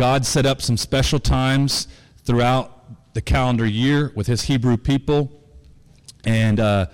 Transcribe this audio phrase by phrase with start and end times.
[0.00, 1.86] God set up some special times
[2.24, 5.30] throughout the calendar year with his Hebrew people,
[6.24, 6.86] and uh,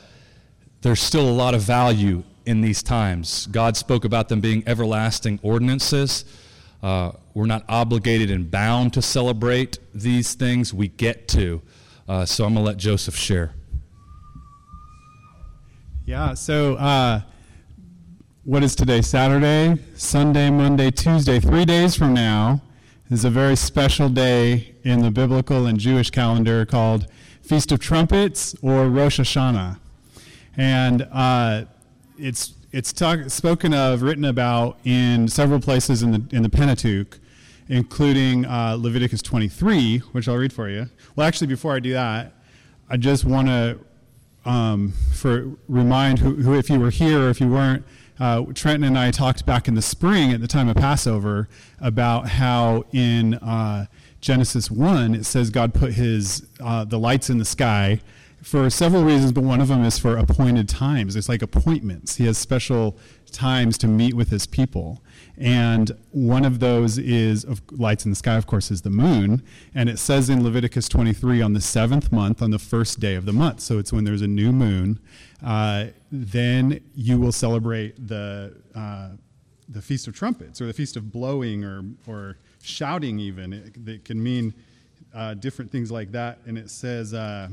[0.83, 3.47] there's still a lot of value in these times.
[3.47, 6.25] God spoke about them being everlasting ordinances.
[6.83, 10.75] Uh, we're not obligated and bound to celebrate these things.
[10.75, 11.63] We get to.
[12.09, 13.53] Uh, so I'm going to let Joseph share.
[16.07, 17.21] Yeah, so uh,
[18.43, 19.01] what is today?
[19.01, 21.39] Saturday, Sunday, Monday, Tuesday.
[21.39, 22.63] Three days from now
[23.11, 27.07] is a very special day in the biblical and Jewish calendar called
[27.41, 29.79] Feast of Trumpets or Rosh Hashanah.
[30.57, 31.67] And uh,
[32.19, 37.19] it's, it's talk, spoken of, written about in several places in the, in the Pentateuch,
[37.69, 40.89] including uh, Leviticus 23, which I'll read for you.
[41.15, 42.33] Well, actually, before I do that,
[42.89, 43.79] I just want to
[44.45, 47.85] um, for remind who, who, if you were here or if you weren't,
[48.19, 51.49] uh, Trenton and I talked back in the spring at the time of Passover
[51.81, 53.87] about how in uh,
[54.21, 58.01] Genesis 1 it says God put his uh, the lights in the sky
[58.43, 61.17] for several reasons, but one of them is for appointed times.
[61.17, 62.15] It's like appointments.
[62.15, 62.97] He has special
[63.33, 65.03] times to meet with his people.
[65.37, 69.43] And one of those is of lights in the sky, of course, is the moon.
[69.75, 73.27] And it says in Leviticus 23 on the seventh month, on the first day of
[73.27, 73.61] the month.
[73.61, 75.01] So it's when there's a new moon.
[75.45, 79.11] Uh, then you will celebrate the, uh,
[79.69, 83.53] the Feast of Trumpets or the Feast of Blowing or, or shouting, even.
[83.53, 84.55] It, it can mean
[85.15, 86.39] uh, different things like that.
[86.47, 87.49] And it says, uh,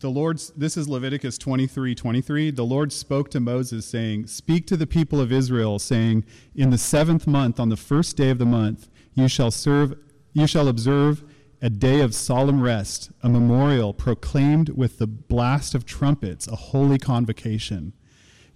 [0.00, 2.50] the Lord's, this is Leviticus 23 23.
[2.50, 6.76] The Lord spoke to Moses, saying, Speak to the people of Israel, saying, In the
[6.76, 9.96] seventh month, on the first day of the month, you shall serve,
[10.34, 11.24] you shall observe
[11.64, 16.98] a day of solemn rest, a memorial proclaimed with the blast of trumpets, a holy
[16.98, 17.94] convocation.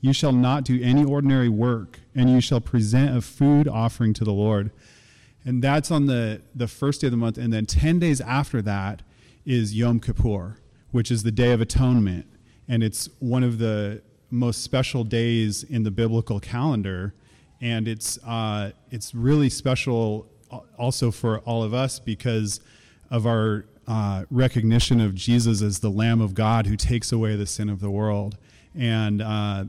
[0.01, 4.25] You shall not do any ordinary work, and you shall present a food offering to
[4.25, 4.71] the Lord.
[5.43, 7.39] And that's on the, the first day of the month.
[7.39, 9.03] And then 10 days after that
[9.47, 10.59] is Yom Kippur
[10.91, 12.27] which is the Day of Atonement.
[12.67, 17.15] And it's one of the most special days in the biblical calendar.
[17.61, 20.31] And it's, uh, it's really special
[20.79, 22.61] also for all of us because
[23.11, 27.47] of our uh, recognition of Jesus as the Lamb of God who takes away the
[27.47, 28.37] sin of the world.
[28.75, 29.65] And uh,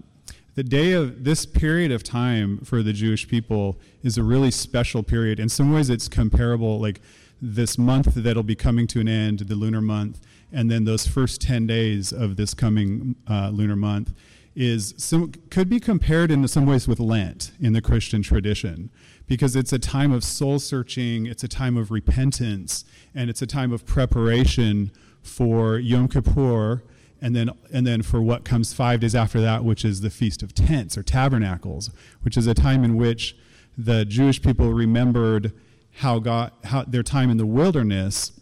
[0.56, 5.04] the day of this period of time for the Jewish people is a really special
[5.04, 5.40] period.
[5.40, 7.00] In some ways, it's comparable, like
[7.42, 10.20] this month that'll be coming to an end, the lunar month,
[10.52, 14.14] and then those first 10 days of this coming uh, lunar month
[14.56, 18.90] is some, could be compared in some ways with Lent in the Christian tradition
[19.30, 22.84] because it's a time of soul searching, it's a time of repentance,
[23.16, 24.92] and it's a time of preparation
[25.22, 26.84] for Yom Kippur,
[27.22, 30.44] and then and then for what comes five days after that, which is the Feast
[30.44, 31.92] of Tents or Tabernacles,
[32.24, 33.38] which is a time in which
[33.78, 35.54] the Jewish people remembered
[35.98, 38.34] how God how their time in the wilderness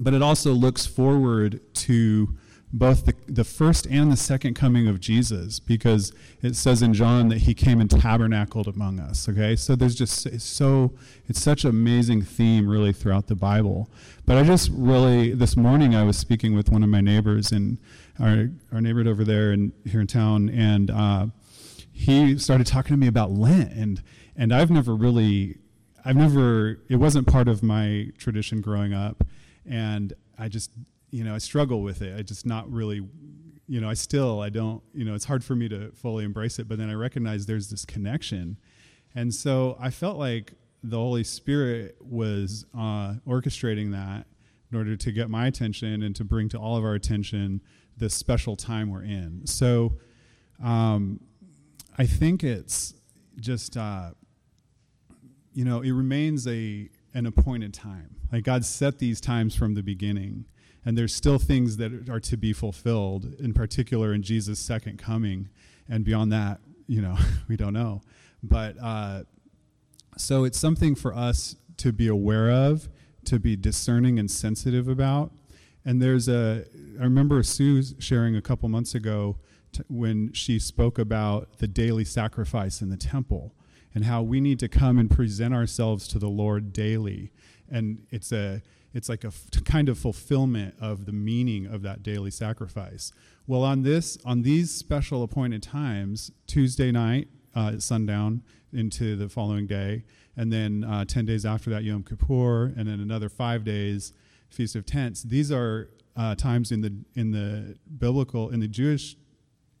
[0.00, 2.36] but it also looks forward to
[2.72, 6.12] both the, the first and the second coming of Jesus because
[6.42, 9.28] it says in John that he came and tabernacled among us.
[9.28, 10.92] Okay, so there's just it's so
[11.28, 13.88] it's such an amazing theme really throughout the Bible.
[14.24, 17.78] But I just really this morning I was speaking with one of my neighbors in
[18.18, 21.26] our our neighbor over there and here in town, and uh,
[21.92, 24.02] he started talking to me about Lent and
[24.36, 25.56] and I've never really
[26.04, 29.24] I've never it wasn't part of my tradition growing up
[29.64, 30.70] and I just
[31.10, 32.16] you know I struggle with it.
[32.18, 33.06] I just not really
[33.68, 36.58] you know I still I don't you know it's hard for me to fully embrace
[36.58, 36.68] it.
[36.68, 38.58] But then I recognize there's this connection,
[39.14, 44.26] and so I felt like the Holy Spirit was uh, orchestrating that
[44.70, 47.60] in order to get my attention and to bring to all of our attention
[47.96, 49.42] this special time we're in.
[49.46, 49.94] So
[50.62, 51.20] um,
[51.98, 52.94] I think it's
[53.38, 54.10] just uh,
[55.52, 58.16] you know it remains a an appointed time.
[58.30, 60.44] Like God set these times from the beginning,
[60.86, 65.48] and there's still things that are to be fulfilled, in particular in Jesus' second coming.
[65.88, 67.16] And beyond that, you know,
[67.48, 68.02] we don't know.
[68.40, 69.24] But uh,
[70.16, 72.88] so it's something for us to be aware of,
[73.24, 75.32] to be discerning and sensitive about.
[75.84, 76.64] And there's a,
[77.00, 79.38] I remember Sue sharing a couple months ago
[79.72, 83.54] t- when she spoke about the daily sacrifice in the temple
[83.92, 87.32] and how we need to come and present ourselves to the Lord daily.
[87.68, 88.62] And it's a
[88.96, 93.12] it's like a f- kind of fulfillment of the meaning of that daily sacrifice.
[93.46, 99.66] Well, on this on these special appointed times, Tuesday night uh, sundown into the following
[99.66, 100.04] day,
[100.34, 104.14] and then uh, ten days after that Yom Kippur, and then another five days
[104.48, 105.22] Feast of Tents.
[105.22, 109.14] These are uh, times in the in the biblical in the Jewish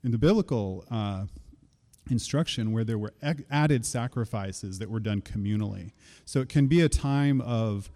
[0.04, 1.24] in the biblical uh,
[2.10, 3.14] instruction where there were
[3.50, 5.92] added sacrifices that were done communally.
[6.26, 7.90] So it can be a time of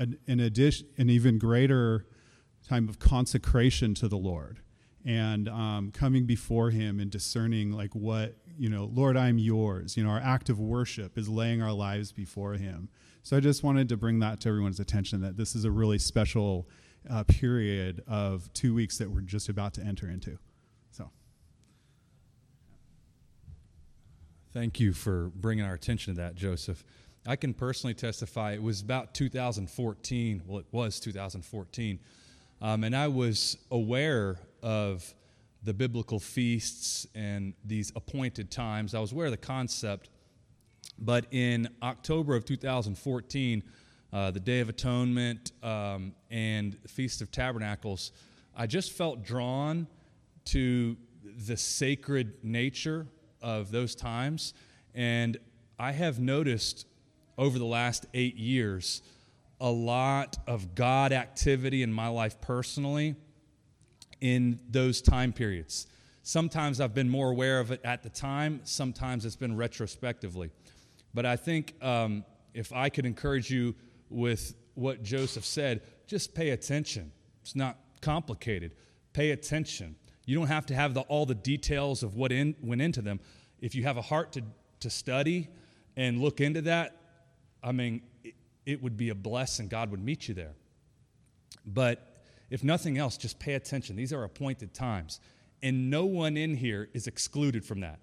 [0.00, 2.06] an, an addition, an even greater
[2.66, 4.60] time of consecration to the Lord
[5.04, 9.96] and um, coming before Him and discerning like what you know, Lord, I'm yours.
[9.96, 12.88] You know, our act of worship is laying our lives before Him.
[13.22, 15.98] So I just wanted to bring that to everyone's attention that this is a really
[15.98, 16.68] special
[17.08, 20.38] uh, period of two weeks that we're just about to enter into.
[20.90, 21.10] So.
[24.52, 26.84] Thank you for bringing our attention to that, Joseph.
[27.26, 30.42] I can personally testify it was about 2014.
[30.46, 31.98] Well, it was 2014.
[32.62, 35.14] Um, and I was aware of
[35.62, 38.94] the biblical feasts and these appointed times.
[38.94, 40.08] I was aware of the concept.
[40.98, 43.62] But in October of 2014,
[44.12, 48.12] uh, the Day of Atonement um, and Feast of Tabernacles,
[48.56, 49.86] I just felt drawn
[50.46, 50.96] to
[51.46, 53.06] the sacred nature
[53.42, 54.54] of those times.
[54.94, 55.36] And
[55.78, 56.86] I have noticed
[57.40, 59.02] over the last eight years
[59.60, 63.14] a lot of God activity in my life personally
[64.20, 65.86] in those time periods.
[66.22, 70.50] Sometimes I've been more aware of it at the time, sometimes it's been retrospectively.
[71.12, 73.74] But I think um, if I could encourage you
[74.08, 77.10] with what Joseph said, just pay attention.
[77.42, 78.72] It's not complicated.
[79.12, 79.96] Pay attention.
[80.26, 83.18] You don't have to have the, all the details of what in, went into them.
[83.60, 84.42] If you have a heart to,
[84.80, 85.48] to study
[85.96, 86.99] and look into that,
[87.62, 88.02] I mean,
[88.66, 89.68] it, would be a blessing.
[89.68, 90.54] God would meet you there.
[91.66, 93.96] But if nothing else, just pay attention.
[93.96, 95.20] These are appointed times.
[95.62, 97.98] And no one in here is excluded from that.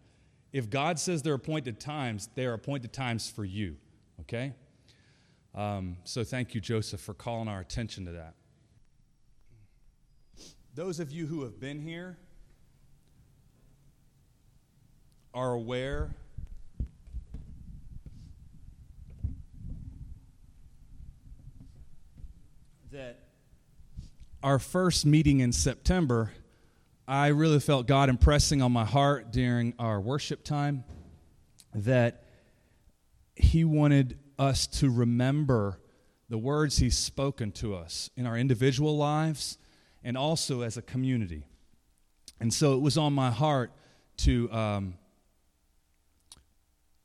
[0.54, 3.78] If God says they're appointed times, they are appointed times for you.
[4.22, 4.54] Okay?
[5.56, 8.36] Um, so thank you, Joseph, for calling our attention to that.
[10.76, 12.18] Those of you who have been here
[15.34, 16.16] are aware
[22.98, 23.20] that
[24.42, 26.32] our first meeting in September,
[27.08, 30.84] I really felt God impressing on my heart during our worship time
[31.76, 32.24] that
[33.36, 35.80] He wanted us to remember
[36.28, 39.60] the words He's spoken to us in our individual lives
[40.04, 41.44] and also as a community.
[42.40, 43.74] And so it was on my heart
[44.26, 44.96] to um,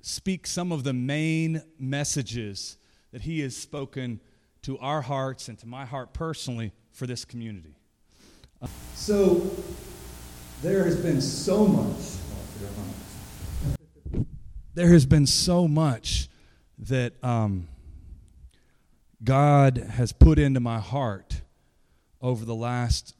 [0.00, 2.78] speak some of the main messages
[3.12, 4.20] that He has spoken
[4.62, 7.76] to our hearts and to my heart personally for this community.
[8.94, 9.50] So
[10.62, 11.98] there has been so much.
[14.74, 16.28] There has been so much
[16.78, 17.68] that um,
[19.22, 21.42] God has put into my heart
[22.20, 23.14] over the last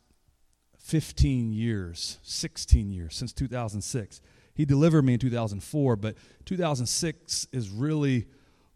[0.78, 4.20] 15 years, 16 years, since 2006.
[4.54, 8.26] He delivered me in 2004, but 2006 is really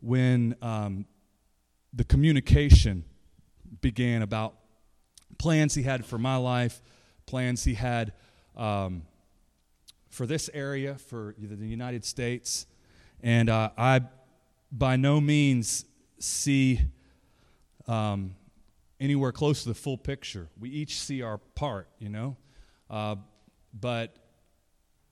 [0.00, 1.06] when um,
[1.92, 3.04] the communication
[3.80, 4.54] began about
[5.38, 6.82] plans he had for my life,
[7.26, 8.12] plans he had
[8.56, 9.02] um,
[10.08, 12.66] for this area, for the United States.
[13.22, 14.02] And uh, I,
[14.70, 15.84] by no means,
[16.18, 16.80] see
[17.86, 18.34] um,
[19.00, 20.48] anywhere close to the full picture.
[20.58, 22.36] We each see our part, you know.
[22.88, 23.16] Uh,
[23.78, 24.16] but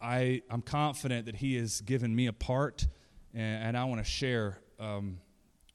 [0.00, 2.86] I, I'm confident that He has given me a part,
[3.34, 5.18] and, and I want to share um,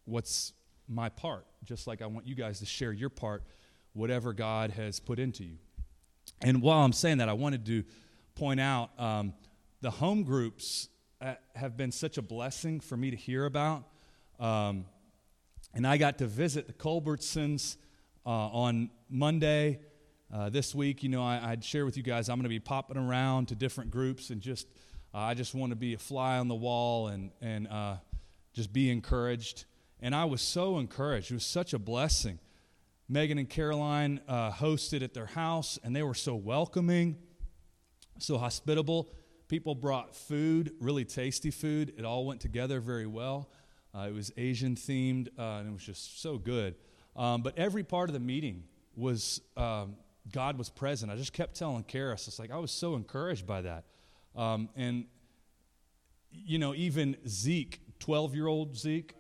[0.06, 0.54] what's
[0.89, 3.44] my part, just like I want you guys to share your part
[3.94, 5.57] whatever God has put into you.
[6.42, 7.83] And while I'm saying that, I wanted to
[8.35, 9.33] point out um,
[9.81, 10.90] the home groups
[11.21, 13.83] uh, have been such a blessing for me to hear about.
[14.40, 14.85] Um,
[15.73, 17.78] and I got to visit the Culbertsons
[18.25, 19.80] uh, on Monday
[20.33, 21.04] uh, this week.
[21.04, 23.56] You know, I, would share with you guys I'm going to be popping around to
[23.56, 24.68] different groups and just
[25.14, 27.95] uh, I just want to be a fly on the wall and and uh,
[28.54, 29.66] just be encouraged.
[30.01, 31.31] And I was so encouraged.
[31.31, 32.39] It was such a blessing.
[33.07, 37.18] Megan and Caroline uh, hosted at their house, and they were so welcoming,
[38.19, 39.11] so hospitable.
[39.47, 41.94] People brought food, really tasty food.
[41.97, 43.49] It all went together very well.
[43.95, 46.75] Uh, it was Asian themed, uh, and it was just so good.
[47.15, 48.63] Um, but every part of the meeting
[48.95, 49.95] was um,
[50.31, 51.11] God was present.
[51.11, 53.85] I just kept telling Karis, it's like I was so encouraged by that.
[54.35, 55.06] Um, and
[56.31, 59.15] you know, even Zeke, twelve-year-old Zeke.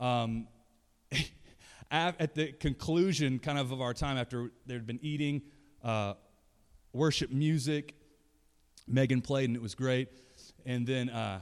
[0.00, 0.48] Um,
[1.90, 5.42] at the conclusion kind of of our time after there'd been eating
[5.84, 6.14] uh,
[6.92, 7.94] worship music
[8.88, 10.08] megan played and it was great.
[10.66, 11.40] And then uh,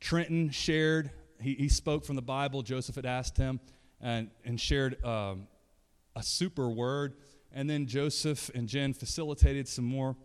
[0.00, 2.62] trenton shared he, he spoke from the bible.
[2.62, 3.60] Joseph had asked him
[4.00, 5.48] and, and shared um,
[6.14, 7.14] a super word.
[7.52, 10.16] And then joseph and jen facilitated some more.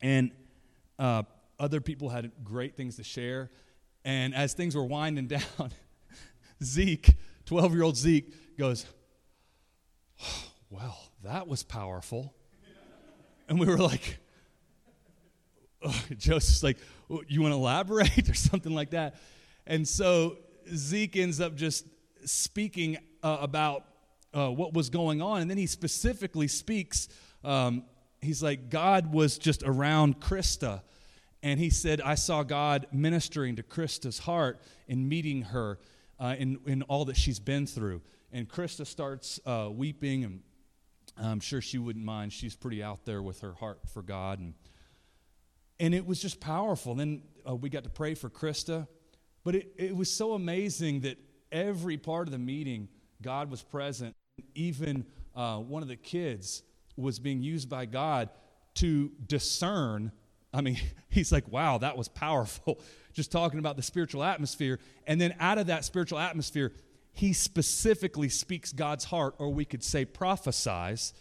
[0.00, 0.32] And
[0.98, 1.22] uh,
[1.58, 3.50] other people had great things to share.
[4.04, 5.72] And as things were winding down,
[6.62, 7.14] Zeke,
[7.46, 8.86] 12 year old Zeke, goes,
[10.22, 12.34] oh, Well, that was powerful.
[13.48, 14.18] And we were like,
[15.82, 16.78] oh, Joseph's like,
[17.28, 19.16] You want to elaborate or something like that?
[19.66, 20.38] And so
[20.74, 21.86] Zeke ends up just
[22.24, 23.84] speaking uh, about
[24.34, 25.42] uh, what was going on.
[25.42, 27.08] And then he specifically speaks,
[27.44, 27.84] um,
[28.20, 30.82] he's like, God was just around Krista.
[31.42, 35.78] And he said, I saw God ministering to Krista's heart and meeting her
[36.22, 38.00] uh, in, in all that she's been through.
[38.30, 40.40] And Krista starts uh, weeping, and
[41.20, 42.32] I'm sure she wouldn't mind.
[42.32, 44.38] She's pretty out there with her heart for God.
[44.38, 44.54] And,
[45.80, 46.94] and it was just powerful.
[46.94, 48.86] Then uh, we got to pray for Krista.
[49.44, 51.18] But it, it was so amazing that
[51.50, 52.88] every part of the meeting,
[53.20, 54.14] God was present.
[54.54, 56.62] Even uh, one of the kids
[56.96, 58.30] was being used by God
[58.76, 60.12] to discern.
[60.54, 62.80] I mean, he's like, wow, that was powerful.
[63.12, 64.78] Just talking about the spiritual atmosphere.
[65.06, 66.72] And then out of that spiritual atmosphere,
[67.12, 71.12] he specifically speaks God's heart, or we could say prophesies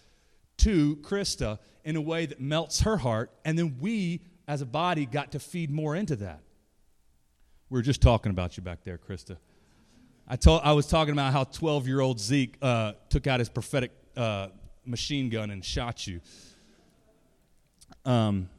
[0.58, 3.32] to Krista in a way that melts her heart.
[3.44, 6.42] And then we, as a body, got to feed more into that.
[7.70, 9.38] We were just talking about you back there, Krista.
[10.28, 13.50] I, told, I was talking about how 12 year old Zeke uh, took out his
[13.50, 14.48] prophetic uh,
[14.86, 16.22] machine gun and shot you.
[18.06, 18.50] Um,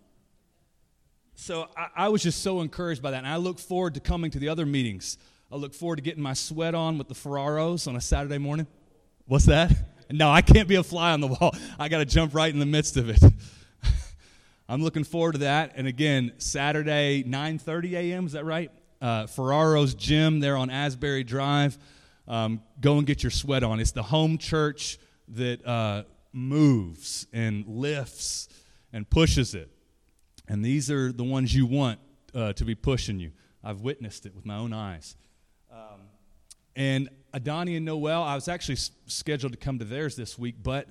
[1.42, 3.18] so I, I, was just so encouraged by that.
[3.18, 5.18] And I look forward to coming to the other meetings.
[5.50, 8.68] I look forward to getting my sweat on with the Ferraros on a Saturday morning.
[9.26, 9.72] What's that?
[10.08, 11.52] No, I can't be a fly on the wall.
[11.80, 13.20] I got to jump right in the midst of it.
[14.68, 15.72] I'm looking forward to that.
[15.74, 18.26] And again, Saturday, 9:30 a.m.
[18.26, 18.70] Is that right?
[19.00, 21.76] Uh, Ferraro's Gym there on Asbury Drive.
[22.28, 23.80] Um, go and get your sweat on.
[23.80, 28.48] It's the home church that uh, moves and lifts
[28.92, 29.71] and pushes it.
[30.48, 31.98] And these are the ones you want
[32.34, 33.32] uh, to be pushing you.
[33.62, 35.16] I've witnessed it with my own eyes.
[35.70, 36.00] Um,
[36.74, 40.56] and Adani and Noel, I was actually s- scheduled to come to theirs this week,
[40.62, 40.88] but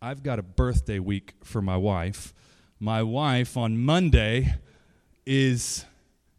[0.00, 2.34] I've got a birthday week for my wife.
[2.80, 4.54] My wife on Monday
[5.26, 5.84] is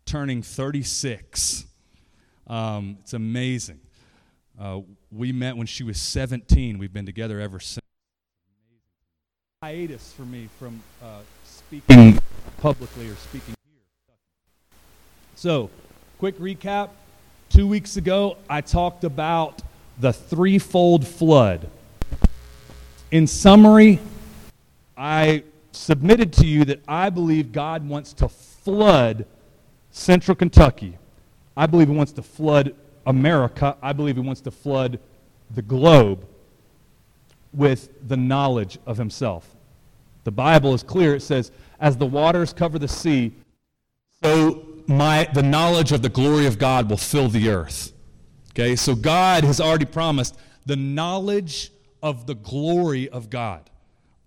[0.05, 1.65] turning 36.
[2.47, 3.79] Um, it's amazing.
[4.59, 4.81] Uh,
[5.11, 6.77] we met when she was 17.
[6.77, 7.81] We've been together ever since.
[9.63, 12.19] Hiatus for me from uh, speaking
[12.65, 14.15] publicly or speaking here.
[15.35, 15.69] So,
[16.17, 16.89] quick recap.
[17.47, 19.61] Two weeks ago, I talked about
[19.99, 21.69] the threefold flood.
[23.11, 23.99] In summary,
[24.97, 25.43] I
[25.73, 29.27] submitted to you that I believe God wants to flood
[29.91, 30.97] central Kentucky.
[31.55, 32.73] I believe He wants to flood
[33.05, 33.77] America.
[33.79, 34.97] I believe He wants to flood
[35.53, 36.25] the globe
[37.53, 39.54] with the knowledge of Himself.
[40.25, 41.15] The Bible is clear.
[41.15, 43.33] It says, As the waters cover the sea,
[44.21, 47.93] so my, the knowledge of the glory of God will fill the earth.
[48.51, 53.69] Okay, so God has already promised the knowledge of the glory of God.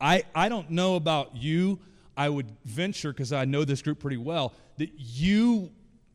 [0.01, 1.81] I, I don't know about you.
[2.17, 5.71] I would venture, because I know this group pretty well, that you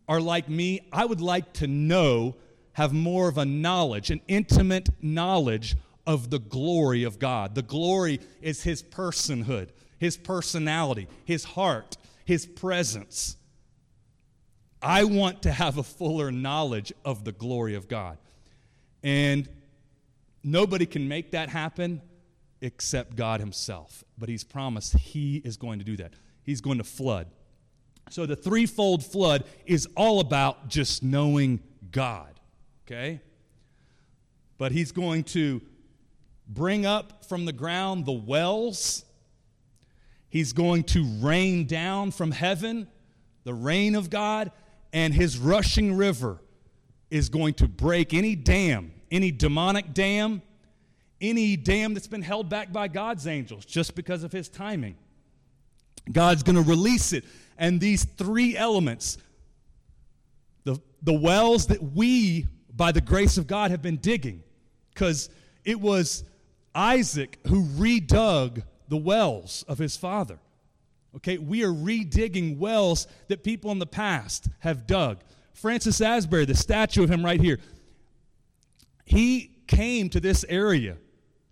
[0.08, 0.88] are like me.
[0.94, 2.36] I would like to know,
[2.74, 7.55] have more of a knowledge, an intimate knowledge of the glory of God.
[7.55, 13.38] The glory is His personhood, His personality, His heart, His presence.
[14.81, 18.17] I want to have a fuller knowledge of the glory of God.
[19.01, 19.48] And
[20.43, 22.01] nobody can make that happen
[22.62, 24.03] except God Himself.
[24.17, 26.13] But He's promised He is going to do that.
[26.43, 27.27] He's going to flood.
[28.10, 32.39] So the threefold flood is all about just knowing God,
[32.86, 33.22] okay?
[34.57, 35.62] But He's going to
[36.53, 39.05] bring up from the ground the wells.
[40.29, 42.88] He's going to rain down from heaven
[43.43, 44.51] the rain of God,
[44.91, 46.39] and his rushing river
[47.10, 50.41] is going to break any dam, any demonic dam,
[51.19, 54.95] any dam that's been held back by God's angels just because of his timing.
[56.12, 57.24] God's going to release it.
[57.57, 59.17] And these three elements
[60.63, 64.41] the, the wells that we, by the grace of God, have been digging,
[64.93, 65.29] because
[65.65, 66.24] it was
[66.75, 70.39] Isaac who redug the wells of his father.
[71.15, 75.20] Okay, we are redigging wells that people in the past have dug.
[75.53, 77.60] Francis Asbury, the statue of him right here,
[79.06, 80.98] he came to this area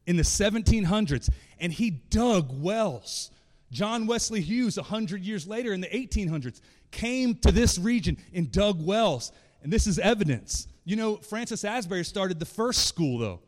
[0.08, 3.30] in the 1700s and he dug wells.
[3.72, 6.60] John Wesley Hughes, 100 years later in the 1800s,
[6.90, 9.32] came to this region and dug wells.
[9.64, 10.68] And this is evidence.
[10.84, 13.40] You know, Francis Asbury started the first school, though.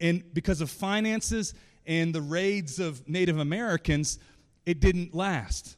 [0.00, 1.54] And because of finances
[1.86, 4.18] and the raids of Native Americans,
[4.64, 5.76] it didn't last.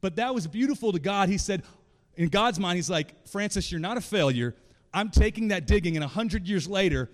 [0.00, 1.28] But that was beautiful to God.
[1.28, 1.62] He said,
[2.16, 4.54] in God's mind, He's like, Francis, you're not a failure.
[4.92, 7.10] I'm taking that digging, and 100 years later,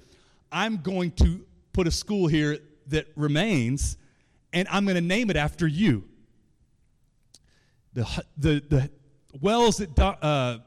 [0.50, 3.96] I'm going to put a school here that remains,
[4.52, 6.04] and I'm going to name it after you.
[7.94, 8.90] The, the, the
[9.40, 10.58] wells that uh,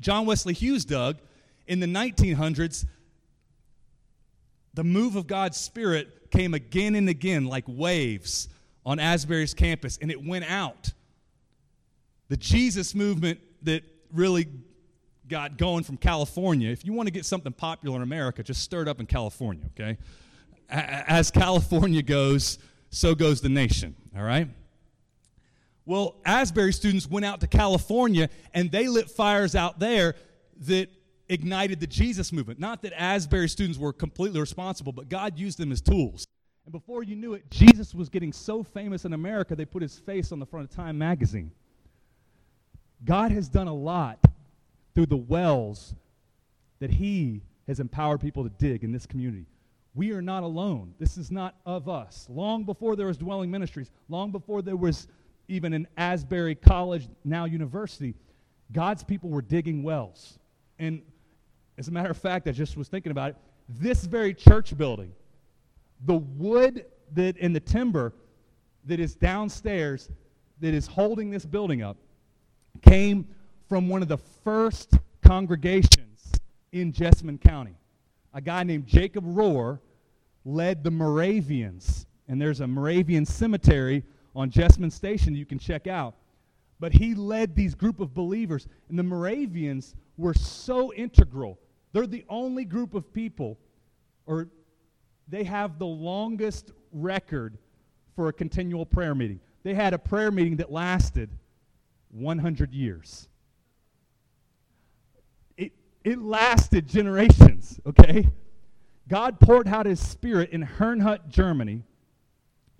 [0.00, 1.18] John Wesley Hughes dug
[1.66, 2.86] in the 1900s,
[4.74, 8.48] the move of God's Spirit came again and again like waves
[8.84, 10.92] on Asbury's campus, and it went out.
[12.28, 14.48] The Jesus movement that really
[15.28, 18.82] got going from California, if you want to get something popular in America, just stir
[18.82, 19.98] it up in California, okay?
[20.68, 22.58] As California goes,
[22.90, 24.48] so goes the nation, all right?
[25.84, 30.14] Well, Asbury students went out to California and they lit fires out there
[30.66, 30.88] that
[31.28, 32.58] ignited the Jesus movement.
[32.58, 36.26] Not that Asbury students were completely responsible, but God used them as tools.
[36.64, 39.98] And before you knew it, Jesus was getting so famous in America, they put his
[39.98, 41.50] face on the front of Time magazine.
[43.04, 44.18] God has done a lot
[44.94, 45.94] through the wells
[46.78, 49.46] that he has empowered people to dig in this community.
[49.94, 50.94] We are not alone.
[50.98, 52.26] This is not of us.
[52.30, 55.08] Long before there was dwelling ministries, long before there was
[55.48, 58.14] even an Asbury College, now university,
[58.72, 60.38] God's people were digging wells.
[60.78, 61.02] And
[61.78, 63.36] as a matter of fact, I just was thinking about it.
[63.68, 65.12] This very church building,
[66.04, 68.12] the wood that and the timber
[68.84, 70.10] that is downstairs
[70.60, 71.96] that is holding this building up
[72.82, 73.26] came
[73.68, 76.32] from one of the first congregations
[76.72, 77.76] in Jessamine County.
[78.34, 79.78] A guy named Jacob Rohr
[80.44, 84.02] led the Moravians, and there's a Moravian cemetery
[84.34, 86.14] on Jessamine Station you can check out.
[86.82, 91.60] But he led these group of believers, and the Moravians were so integral.
[91.92, 93.56] They're the only group of people,
[94.26, 94.48] or
[95.28, 97.56] they have the longest record
[98.16, 99.38] for a continual prayer meeting.
[99.62, 101.30] They had a prayer meeting that lasted
[102.10, 103.28] 100 years.
[105.56, 105.70] It,
[106.02, 108.26] it lasted generations, okay?
[109.06, 111.84] God poured out his spirit in Herrnhut, Germany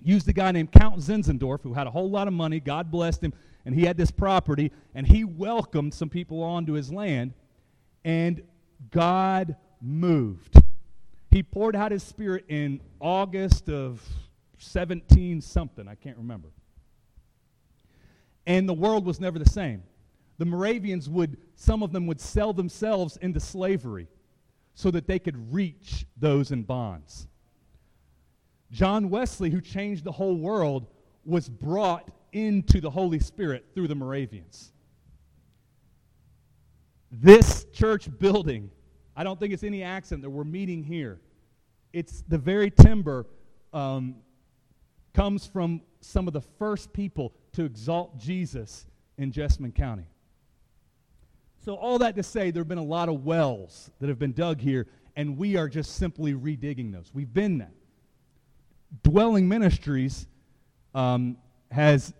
[0.04, 2.60] used a guy named Count Zinzendorf who had a whole lot of money.
[2.60, 3.32] God blessed him,
[3.64, 7.34] and he had this property, and he welcomed some people onto his land,
[8.04, 8.42] and
[8.90, 10.60] God moved.
[11.30, 14.02] He poured out his spirit in August of
[14.58, 16.48] 17 something, I can't remember.
[18.46, 19.82] And the world was never the same.
[20.38, 24.08] The Moravians would, some of them would sell themselves into slavery
[24.74, 27.28] so that they could reach those in bonds.
[28.72, 30.86] John Wesley, who changed the whole world,
[31.24, 34.72] was brought into the Holy Spirit through the Moravians.
[37.10, 38.70] This church building,
[39.14, 41.20] I don't think it's any accident that we're meeting here.
[41.92, 43.26] It's the very timber
[43.74, 44.16] um,
[45.12, 48.86] comes from some of the first people to exalt Jesus
[49.18, 50.06] in Jessamine County.
[51.62, 54.32] So, all that to say, there have been a lot of wells that have been
[54.32, 57.10] dug here, and we are just simply redigging those.
[57.12, 57.72] We've been that
[59.02, 60.26] dwelling ministries
[60.94, 61.36] um,
[61.70, 62.12] has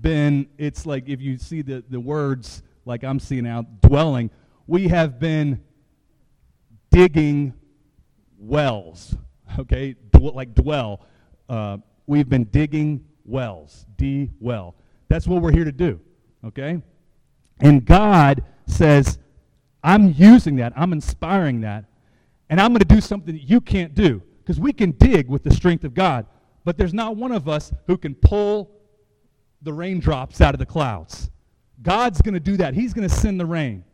[0.00, 4.30] been, it's like if you see the, the words like I'm seeing out, dwelling,
[4.66, 5.62] we have been
[6.90, 7.54] digging
[8.38, 9.14] wells,
[9.58, 9.94] okay?
[10.12, 11.00] D- like dwell.
[11.48, 14.74] Uh, we've been digging wells, D well.
[15.08, 16.00] That's what we're here to do,
[16.44, 16.80] okay?
[17.60, 19.18] And God says,
[19.82, 21.84] I'm using that, I'm inspiring that,
[22.48, 24.22] and I'm going to do something that you can't do.
[24.44, 26.26] Because we can dig with the strength of God,
[26.64, 28.70] but there's not one of us who can pull
[29.62, 31.30] the raindrops out of the clouds.
[31.80, 32.74] God's going to do that.
[32.74, 33.84] He's going to send the rain.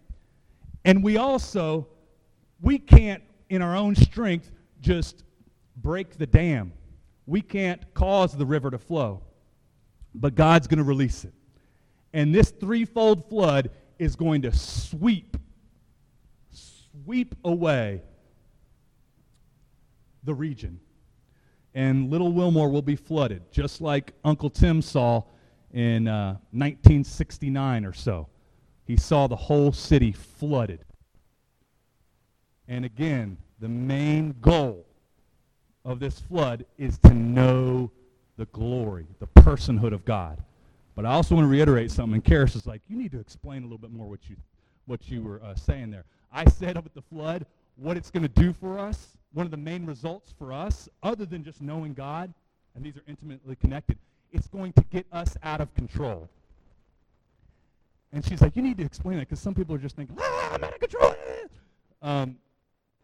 [0.85, 1.87] And we also,
[2.61, 5.23] we can't, in our own strength, just
[5.77, 6.73] break the dam.
[7.27, 9.23] We can't cause the river to flow.
[10.15, 11.33] But God's going to release it.
[12.13, 15.37] And this threefold flood is going to sweep,
[16.51, 18.03] sweep away
[20.24, 20.80] the region.
[21.74, 25.22] And Little Wilmore will be flooded, just like Uncle Tim saw
[25.72, 28.26] in uh, 1969 or so.
[28.87, 30.85] He saw the whole city flooded.
[32.66, 34.85] And again, the main goal
[35.85, 37.90] of this flood is to know
[38.37, 40.42] the glory, the personhood of God.
[40.96, 42.20] But I also want to reiterate something.
[42.20, 44.37] Karis is like, you need to explain a little bit more what you,
[44.87, 46.04] what you were uh, saying there.
[46.33, 47.46] I said up at the flood
[47.81, 51.25] what it's going to do for us one of the main results for us, other
[51.25, 52.33] than just knowing God,
[52.75, 53.99] and these are intimately connected,
[54.33, 56.29] it's going to get us out of control.
[58.12, 60.55] And she's like, you need to explain that because some people are just thinking, ah,
[60.55, 61.14] I'm out of control.
[62.03, 62.37] Um,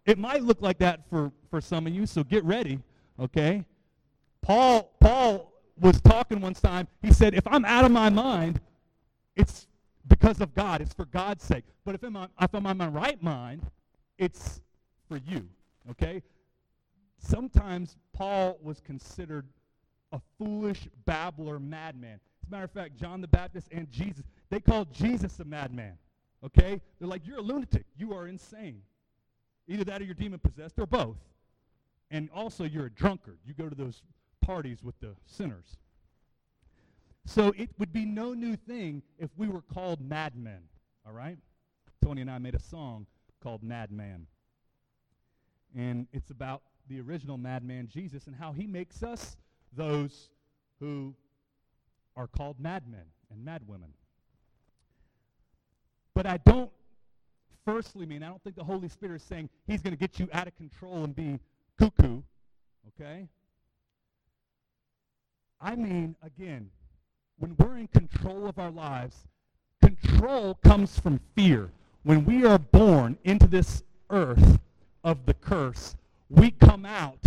[0.04, 2.80] it might look like that for, for some of you, so get ready,
[3.20, 3.64] okay?
[4.42, 6.88] Paul, Paul was talking one time.
[7.02, 8.60] He said, if I'm out of my mind,
[9.36, 9.66] it's
[10.08, 10.80] because of God.
[10.80, 11.64] It's for God's sake.
[11.84, 13.62] But if I'm, if I'm on my right mind,
[14.18, 14.60] it's
[15.08, 15.48] for you.
[15.90, 16.22] Okay?
[17.18, 19.46] Sometimes Paul was considered
[20.12, 22.20] a foolish babbler madman.
[22.42, 25.98] As a matter of fact, John the Baptist and Jesus, they called Jesus a madman.
[26.44, 26.80] Okay?
[26.98, 27.86] They're like, you're a lunatic.
[27.96, 28.82] You are insane.
[29.68, 31.16] Either that or you're demon possessed or both.
[32.10, 33.38] And also, you're a drunkard.
[33.44, 34.02] You go to those
[34.40, 35.76] parties with the sinners.
[37.24, 40.60] So it would be no new thing if we were called madmen.
[41.04, 41.36] All right?
[42.04, 43.06] Tony and I made a song
[43.42, 44.26] called Madman.
[45.76, 49.36] And it's about the original madman Jesus and how he makes us
[49.76, 50.30] those
[50.80, 51.14] who
[52.16, 53.92] are called madmen and madwomen.
[56.14, 56.70] But I don't
[57.66, 60.28] firstly mean, I don't think the Holy Spirit is saying he's going to get you
[60.32, 61.38] out of control and be
[61.78, 62.22] cuckoo,
[62.88, 63.28] okay?
[65.60, 66.70] I mean, again,
[67.38, 69.26] when we're in control of our lives,
[69.82, 71.70] control comes from fear.
[72.02, 74.58] When we are born into this earth
[75.06, 75.94] of the curse,
[76.28, 77.20] we come out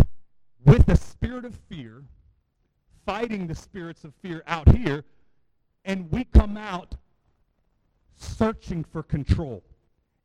[0.65, 2.03] with the spirit of fear,
[3.05, 5.05] fighting the spirits of fear out here,
[5.85, 6.95] and we come out
[8.17, 9.63] searching for control.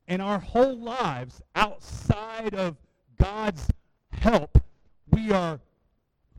[0.08, 2.76] And our whole lives, outside of
[3.22, 3.68] God's
[4.10, 4.60] help,
[5.12, 5.60] we are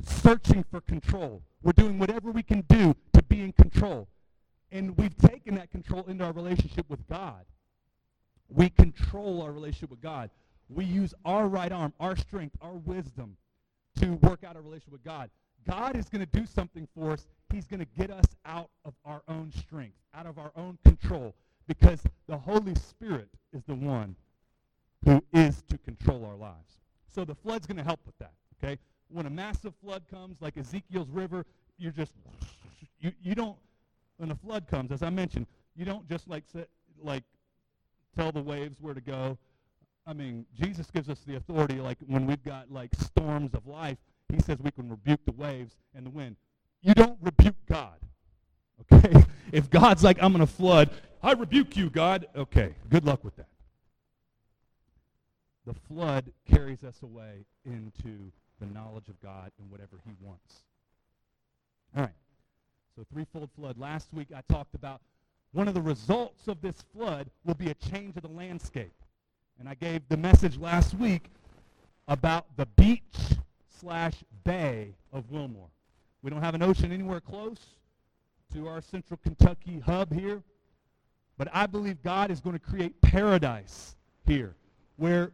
[0.04, 1.41] searching for control.
[1.63, 4.10] We're doing whatever we can do to be in control.
[4.69, 7.45] And we've taken that control into our relationship with God.
[8.49, 10.30] We control our relationship with God.
[10.69, 13.38] We use our right arm, our strength, our wisdom
[13.99, 15.30] to work out a relationship with God.
[15.67, 17.28] God is going to do something for us.
[17.51, 21.36] He's going to get us out of our own strength, out of our own control,
[21.67, 24.15] because the Holy Spirit is the one
[25.06, 26.80] who is to control our lives.
[27.13, 28.80] So the flood's going to help with that, okay?
[29.10, 31.45] When a massive flood comes, like Ezekiel's river,
[31.78, 32.13] you're just,
[32.99, 33.56] you, you don't,
[34.17, 36.69] when a flood comes, as I mentioned, you don't just like, sit,
[37.01, 37.23] like
[38.17, 39.38] tell the waves where to go.
[40.08, 43.98] I mean, Jesus gives us the authority, like when we've got like storms of life,
[44.32, 46.36] he says we can rebuke the waves and the wind.
[46.82, 47.98] You don't rebuke God.
[48.91, 49.24] Okay?
[49.54, 50.89] If God's like, I'm going to flood,
[51.24, 52.28] I rebuke you, God.
[52.36, 53.48] Okay, good luck with that.
[55.65, 60.65] The flood carries us away into the knowledge of God and whatever he wants.
[61.96, 62.12] All right.
[62.96, 63.78] So threefold flood.
[63.78, 65.02] Last week I talked about
[65.54, 68.94] one of the results of this flood will be a change of the landscape.
[69.60, 71.30] And I gave the message last week
[72.08, 73.02] about the beach
[73.70, 75.70] slash bay of Wilmore.
[76.22, 77.60] We don't have an ocean anywhere close
[78.54, 80.44] to our central Kentucky hub here.
[81.38, 84.56] But I believe God is going to create paradise here
[84.98, 85.32] where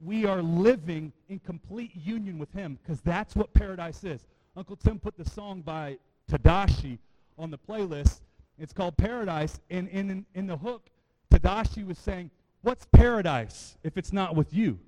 [0.00, 4.26] we are living in complete union with him because that's what paradise is.
[4.56, 5.98] Uncle Tim put the song by
[6.30, 6.98] Tedashii
[7.38, 8.20] on the playlist.
[8.58, 9.60] It's called Paradise.
[9.70, 10.88] And in, in the hook,
[11.30, 12.30] Tedashii was saying,
[12.62, 14.78] What's paradise if it's not with you?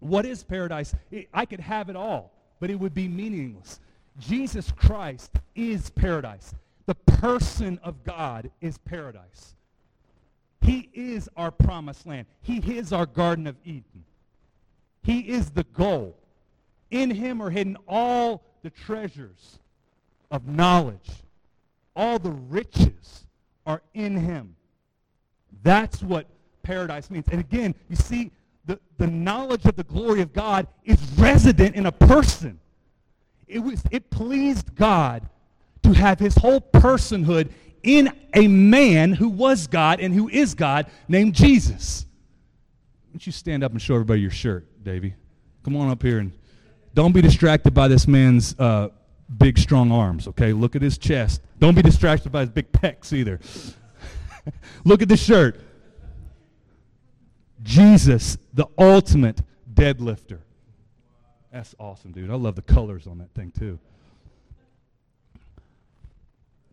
[0.00, 0.94] What is paradise?
[1.34, 3.80] I could have it all, but it would be meaningless.
[4.18, 6.54] Jesus Christ is paradise.
[6.86, 9.54] The person of God is paradise.
[10.60, 12.26] He is our promised land.
[12.42, 14.04] He is our Garden of Eden.
[15.02, 16.16] He is the goal.
[16.90, 19.58] In him are hidden all the treasures
[20.30, 21.10] of knowledge.
[21.96, 23.24] All the riches
[23.66, 24.56] are in him.
[25.62, 26.26] That's what
[26.68, 27.24] paradise means.
[27.30, 28.30] And again, you see,
[28.66, 32.60] the, the knowledge of the glory of God is resident in a person.
[33.46, 35.26] It, was, it pleased God
[35.82, 37.50] to have his whole personhood
[37.82, 42.04] in a man who was God and who is God named Jesus.
[43.06, 45.14] Why don't you stand up and show everybody your shirt, Davy?
[45.62, 46.32] Come on up here and
[46.92, 48.90] don't be distracted by this man's uh,
[49.38, 50.52] big, strong arms, okay?
[50.52, 51.40] Look at his chest.
[51.58, 53.40] Don't be distracted by his big pecs either.
[54.84, 55.62] Look at the shirt.
[57.62, 59.42] Jesus, the ultimate
[59.72, 60.38] deadlifter.
[61.52, 62.30] That's awesome, dude.
[62.30, 63.78] I love the colors on that thing, too.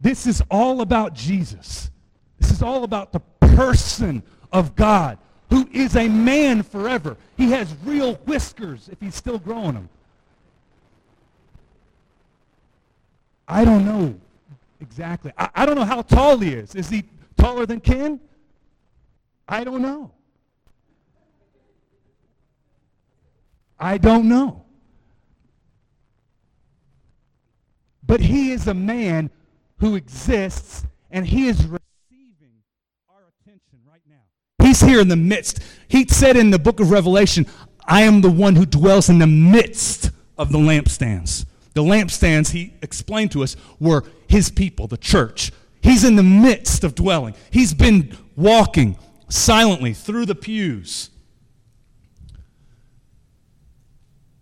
[0.01, 1.89] This is all about Jesus.
[2.39, 4.21] This is all about the person
[4.51, 5.17] of God
[5.49, 7.17] who is a man forever.
[7.37, 9.89] He has real whiskers if he's still growing them.
[13.47, 14.19] I don't know
[14.81, 15.31] exactly.
[15.37, 16.73] I, I, don't know how tall he is.
[16.75, 17.03] Is he
[17.37, 18.19] taller than Ken?
[19.47, 20.11] I don't know.
[23.79, 24.65] I don't know.
[28.05, 29.31] But he is a man
[29.79, 32.61] who exists, and he is receiving
[33.09, 34.21] our attention right now.
[34.63, 35.59] He's here in the midst.
[35.87, 37.45] He said in the book of Revelation,
[37.87, 41.45] I am the one who dwells in the midst of the lampstands.
[41.73, 45.51] The lampstands, he explained to us, were his people, the church.
[45.81, 47.35] He's in the midst of dwelling.
[47.51, 48.97] He's been walking
[49.29, 51.09] silently through the pews.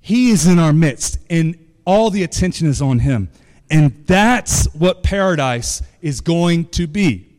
[0.05, 3.29] He is in our midst, and all the attention is on him.
[3.71, 7.29] And that's what paradise is going to be.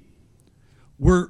[0.99, 1.29] We're,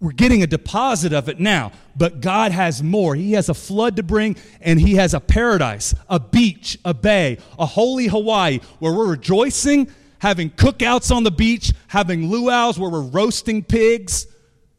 [0.00, 3.14] we're getting a deposit of it now, but God has more.
[3.14, 7.38] He has a flood to bring, and He has a paradise, a beach, a bay,
[7.56, 13.02] a holy Hawaii where we're rejoicing, having cookouts on the beach, having luau's where we're
[13.02, 14.26] roasting pigs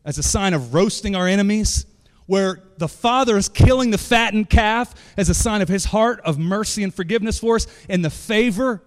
[0.04, 1.86] as a sign of roasting our enemies
[2.26, 6.38] where the father is killing the fattened calf as a sign of his heart of
[6.38, 8.84] mercy and forgiveness for us and the favor.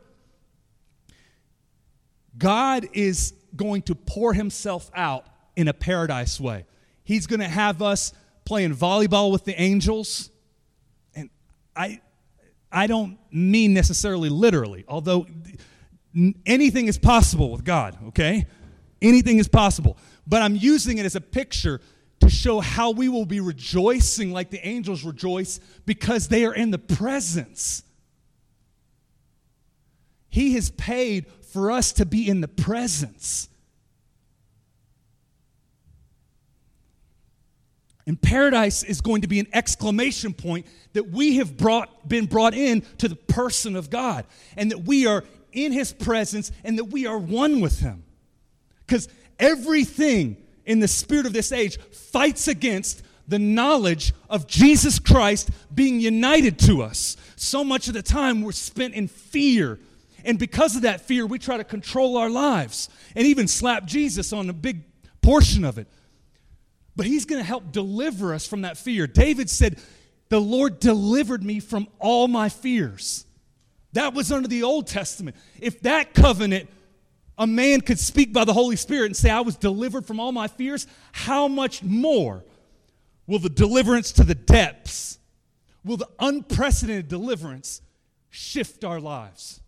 [2.36, 5.26] God is going to pour himself out
[5.56, 6.64] in a paradise way.
[7.02, 8.12] He's going to have us
[8.44, 10.30] playing volleyball with the angels.
[11.14, 11.30] And
[11.76, 12.00] I
[12.72, 15.26] I don't mean necessarily literally, although
[16.46, 18.46] anything is possible with God, okay?
[19.02, 19.96] Anything is possible.
[20.26, 21.80] But I'm using it as a picture
[22.20, 26.70] to show how we will be rejoicing like the angels rejoice because they are in
[26.70, 27.82] the presence.
[30.28, 33.48] He has paid for us to be in the presence.
[38.06, 42.54] And paradise is going to be an exclamation point that we have brought, been brought
[42.54, 44.24] in to the person of God
[44.56, 48.04] and that we are in his presence and that we are one with him.
[48.86, 55.50] Because everything in the spirit of this age fights against the knowledge of Jesus Christ
[55.72, 57.16] being united to us.
[57.36, 59.78] So much of the time we're spent in fear.
[60.24, 64.32] And because of that fear, we try to control our lives and even slap Jesus
[64.32, 64.82] on a big
[65.22, 65.86] portion of it.
[66.96, 69.06] But he's going to help deliver us from that fear.
[69.06, 69.78] David said,
[70.28, 73.24] The Lord delivered me from all my fears.
[73.92, 75.36] That was under the Old Testament.
[75.60, 76.68] If that covenant
[77.40, 80.30] a man could speak by the Holy Spirit and say, I was delivered from all
[80.30, 82.44] my fears, how much more
[83.26, 85.18] will the deliverance to the depths,
[85.82, 87.80] will the unprecedented deliverance
[88.28, 89.62] shift our lives?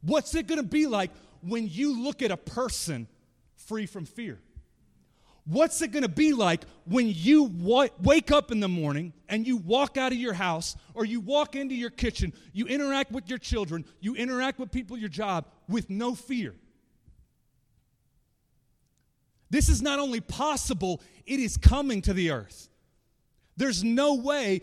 [0.00, 1.10] What's it going to be like
[1.42, 3.08] when you look at a person
[3.56, 4.38] free from fear?
[5.44, 7.50] What's it going to be like when you
[8.00, 11.56] wake up in the morning and you walk out of your house or you walk
[11.56, 15.90] into your kitchen, you interact with your children, you interact with people your job with
[15.90, 16.54] no fear?
[19.50, 22.68] This is not only possible, it is coming to the earth.
[23.56, 24.62] There's no way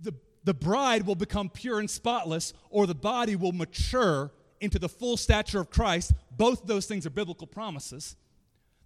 [0.00, 0.14] the,
[0.44, 5.16] the bride will become pure and spotless or the body will mature into the full
[5.16, 6.12] stature of Christ.
[6.30, 8.16] Both those things are biblical promises.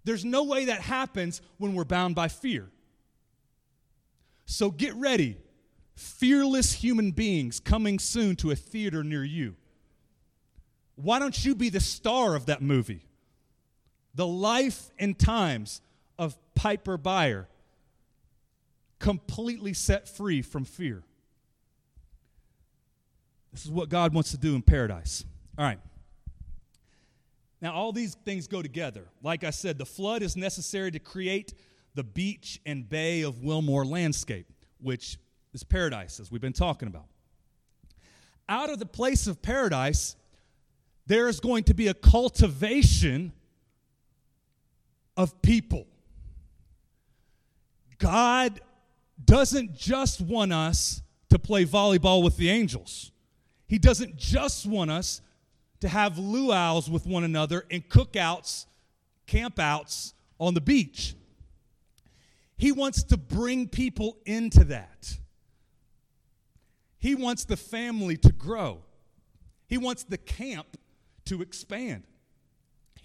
[0.03, 2.69] There's no way that happens when we're bound by fear.
[4.45, 5.37] So get ready.
[5.95, 9.55] Fearless human beings coming soon to a theater near you.
[10.95, 13.06] Why don't you be the star of that movie?
[14.17, 15.79] The life and times
[16.17, 17.45] of Piper Byer,
[18.99, 21.03] completely set free from fear.
[23.53, 25.23] This is what God wants to do in paradise.
[25.55, 25.79] All right.
[27.61, 29.05] Now, all these things go together.
[29.21, 31.53] Like I said, the flood is necessary to create
[31.93, 34.51] the beach and bay of Wilmore landscape,
[34.81, 35.19] which
[35.53, 37.05] is paradise, as we've been talking about.
[38.49, 40.15] Out of the place of paradise,
[41.05, 43.31] there is going to be a cultivation
[45.17, 45.87] of people.
[47.97, 48.61] God
[49.23, 53.11] doesn't just want us to play volleyball with the angels.
[53.67, 55.21] He doesn't just want us
[55.81, 58.65] to have luau's with one another and cookouts,
[59.27, 61.15] campouts on the beach.
[62.57, 65.17] He wants to bring people into that.
[66.97, 68.79] He wants the family to grow.
[69.67, 70.77] He wants the camp
[71.25, 72.03] to expand.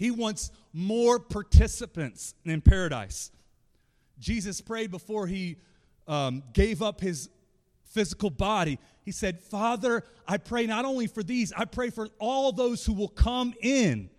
[0.02, 3.30] He wants more participants in paradise.
[4.18, 5.58] Jesus prayed before he
[6.08, 7.28] um, gave up his
[7.84, 8.80] physical body.
[9.04, 12.94] He said, Father, I pray not only for these, I pray for all those who
[12.94, 14.10] will come in,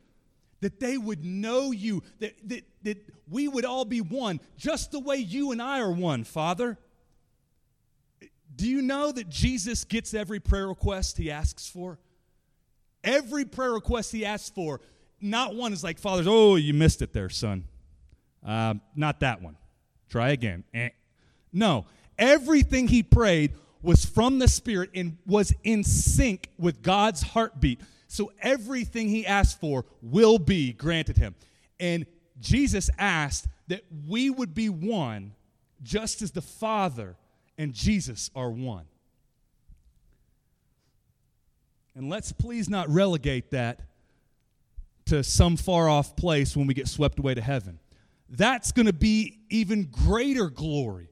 [0.61, 2.97] that they would know you, that, that, that
[3.29, 6.77] we would all be one, just the way you and I are one, Father.
[8.55, 11.99] Do you know that Jesus gets every prayer request he asks for?
[13.03, 14.79] Every prayer request he asks for,
[15.23, 17.63] not one is like, Father's, oh, you missed it there, son.
[18.45, 19.55] Uh, not that one.
[20.09, 20.63] Try again.
[20.73, 20.89] Eh.
[21.51, 21.85] No.
[22.19, 27.81] Everything he prayed was from the Spirit and was in sync with God's heartbeat.
[28.07, 31.35] So everything he asked for will be granted him.
[31.79, 32.05] And
[32.39, 35.33] Jesus asked that we would be one
[35.81, 37.15] just as the Father
[37.57, 38.85] and Jesus are one.
[41.95, 43.79] And let's please not relegate that
[45.05, 47.79] to some far off place when we get swept away to heaven.
[48.29, 51.09] That's going to be even greater glory.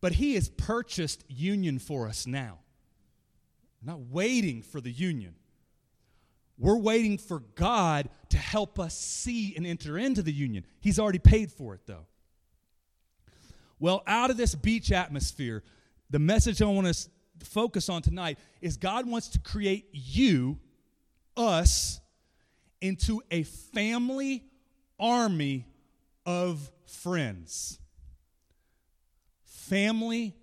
[0.00, 2.58] But He has purchased union for us now.
[3.82, 5.34] We're not waiting for the union.
[6.58, 10.64] We're waiting for God to help us see and enter into the union.
[10.80, 12.06] He's already paid for it, though.
[13.78, 15.62] Well, out of this beach atmosphere,
[16.08, 17.08] the message I want to
[17.44, 20.58] focus on tonight is God wants to create you,
[21.36, 22.00] us,
[22.80, 24.44] into a family
[24.98, 25.66] army
[26.24, 27.78] of friends.
[29.44, 30.34] Family,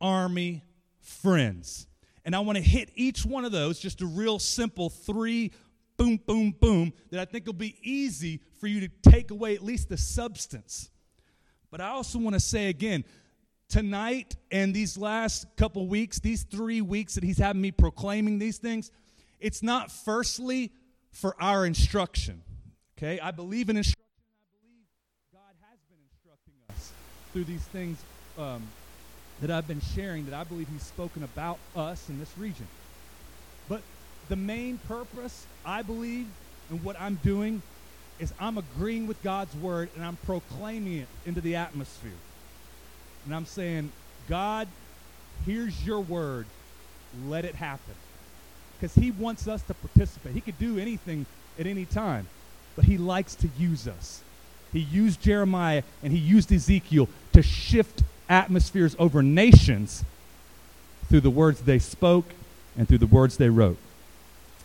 [0.00, 0.62] army,
[1.00, 1.86] friends.
[2.24, 5.52] And I want to hit each one of those, just a real simple three
[5.96, 9.62] boom, boom, boom, that I think will be easy for you to take away at
[9.62, 10.88] least the substance.
[11.70, 13.04] But I also want to say again,
[13.68, 18.56] tonight and these last couple weeks, these three weeks that he's having me proclaiming these
[18.56, 18.90] things,
[19.40, 20.72] it's not firstly
[21.12, 22.42] for our instruction.
[22.96, 23.18] Okay?
[23.20, 24.04] I believe in instruction.
[24.52, 24.84] I believe
[25.32, 26.92] God has been instructing us
[27.32, 28.02] through these things
[28.38, 28.62] um,
[29.40, 32.66] that I've been sharing that I believe he's spoken about us in this region.
[33.68, 33.82] But
[34.28, 36.26] the main purpose, I believe,
[36.68, 37.62] and what I'm doing
[38.18, 42.10] is I'm agreeing with God's word and I'm proclaiming it into the atmosphere.
[43.24, 43.90] And I'm saying,
[44.28, 44.68] God,
[45.46, 46.46] here's your word.
[47.26, 47.94] Let it happen.
[48.80, 50.32] Because he wants us to participate.
[50.32, 51.26] He could do anything
[51.58, 52.26] at any time,
[52.76, 54.22] but he likes to use us.
[54.72, 60.04] He used Jeremiah and he used Ezekiel to shift atmospheres over nations
[61.08, 62.26] through the words they spoke
[62.78, 63.76] and through the words they wrote.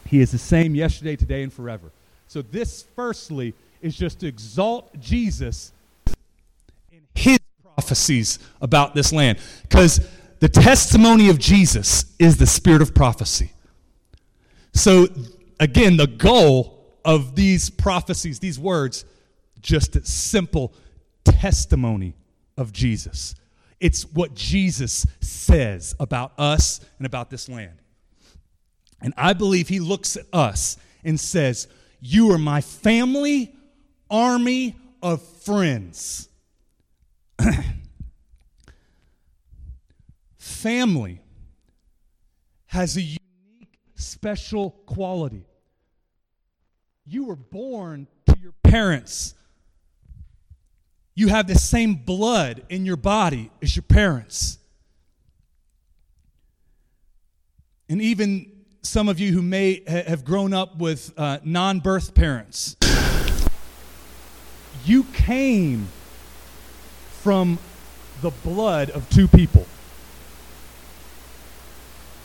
[0.06, 1.90] He is the same yesterday, today, and forever.
[2.28, 5.72] So, this, firstly, is just to exalt Jesus
[6.92, 9.40] in his prophecies about this land.
[9.64, 10.08] Because
[10.40, 13.52] the testimony of Jesus is the spirit of prophecy.
[14.76, 15.08] So,
[15.60, 19.06] again, the goal of these prophecies, these words,
[19.62, 20.74] just a simple
[21.24, 22.14] testimony
[22.58, 23.36] of Jesus.
[23.80, 27.80] It's what Jesus says about us and about this land.
[29.02, 31.68] And I believe he looks at us and says,
[32.02, 33.56] You are my family
[34.10, 36.28] army of friends.
[40.38, 41.22] family
[42.68, 43.18] has a
[44.16, 45.46] special quality.
[47.06, 49.36] You were born to your parents.
[51.16, 54.58] You have the same blood in your body as your parents.
[57.90, 58.50] And even
[58.84, 62.78] some of you who may have grown up with uh, non birth parents,
[64.86, 65.90] you came
[67.22, 67.60] from
[68.22, 69.68] the blood of two people.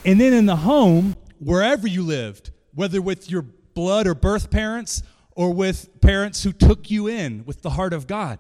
[0.05, 5.03] And then in the home, wherever you lived, whether with your blood or birth parents
[5.33, 8.39] or with parents who took you in with the heart of God,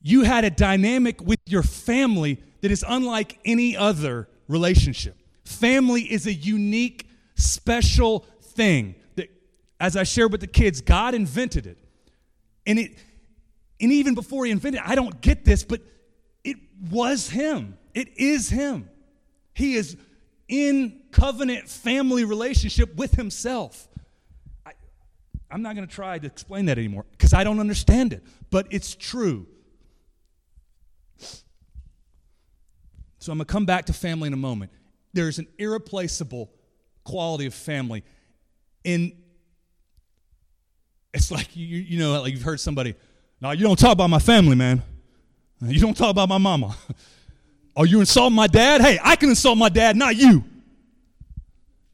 [0.00, 5.16] you had a dynamic with your family that is unlike any other relationship.
[5.44, 9.30] Family is a unique, special thing that,
[9.80, 11.78] as I shared with the kids, God invented it.
[12.66, 12.98] And it,
[13.80, 15.80] and even before he invented it, I don't get this, but
[16.44, 16.56] it
[16.90, 17.76] was him.
[17.94, 18.88] It is him.
[19.54, 19.96] He is
[20.54, 23.88] in covenant family relationship with himself.
[24.64, 24.72] I,
[25.50, 28.66] I'm not going to try to explain that anymore because I don't understand it, but
[28.70, 29.46] it's true.
[33.18, 34.70] So I'm going to come back to family in a moment
[35.14, 36.50] there's an irreplaceable
[37.04, 38.04] quality of family.
[38.84, 39.12] And
[41.14, 42.94] it's like, you, you know, like you've heard somebody,
[43.40, 44.82] no, you don't talk about my family, man.
[45.62, 46.76] You don't talk about my mama.
[47.76, 48.80] Are you insulting my dad?
[48.80, 50.44] Hey, I can insult my dad, not you.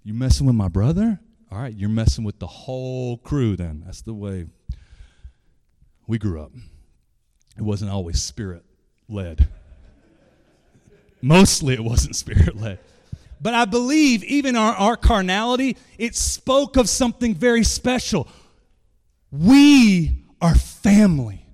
[0.03, 1.21] You messing with my brother?
[1.51, 3.83] All right, you're messing with the whole crew then.
[3.85, 4.47] That's the way
[6.07, 6.53] we grew up.
[7.57, 8.65] It wasn't always spirit
[9.09, 9.49] led.
[11.23, 12.79] Mostly it wasn't spirit led.
[13.41, 18.29] But I believe even our, our carnality, it spoke of something very special.
[19.31, 21.47] We are family.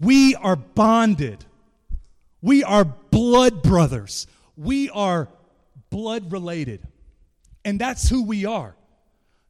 [0.00, 1.44] We are bonded.
[2.44, 4.26] We are blood brothers.
[4.54, 5.30] We are
[5.88, 6.86] blood related.
[7.64, 8.76] And that's who we are.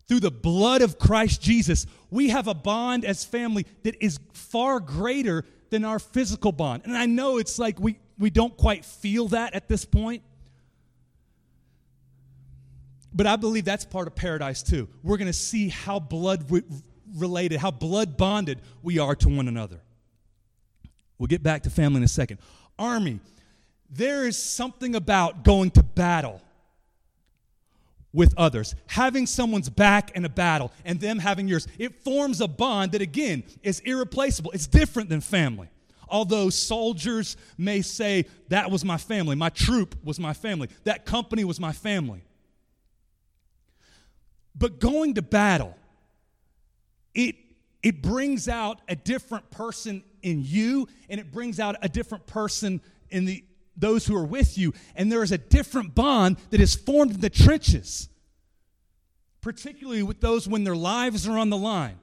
[0.07, 4.79] Through the blood of Christ Jesus, we have a bond as family that is far
[4.79, 6.83] greater than our physical bond.
[6.85, 10.23] And I know it's like we, we don't quite feel that at this point.
[13.13, 14.89] But I believe that's part of paradise too.
[15.03, 16.49] We're going to see how blood
[17.17, 19.81] related, how blood bonded we are to one another.
[21.19, 22.39] We'll get back to family in a second.
[22.79, 23.21] Army,
[23.91, 26.41] there is something about going to battle
[28.13, 31.67] with others, having someone's back in a battle and them having yours.
[31.79, 34.53] It forms a bond that, again, is irreplaceable.
[34.53, 35.69] It's different than family.
[36.09, 41.43] Although soldiers may say, that was my family, my troop was my family, that company
[41.45, 42.23] was my family.
[44.55, 45.77] But going to battle,
[47.15, 47.35] it,
[47.83, 52.81] it brings out a different person in you, and it brings out a different person
[53.11, 53.45] in the
[53.77, 57.21] those who are with you, and there is a different bond that is formed in
[57.21, 58.09] the trenches,
[59.41, 61.99] particularly with those when their lives are on the line.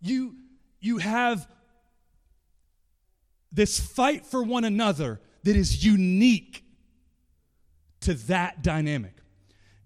[0.00, 0.34] You,
[0.80, 1.48] you have
[3.52, 6.64] this fight for one another that is unique
[8.00, 9.12] to that dynamic.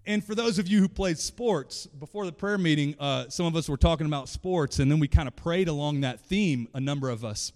[0.05, 3.55] And for those of you who played sports, before the prayer meeting, uh, some of
[3.55, 6.79] us were talking about sports, and then we kind of prayed along that theme, a
[6.79, 7.51] number of us.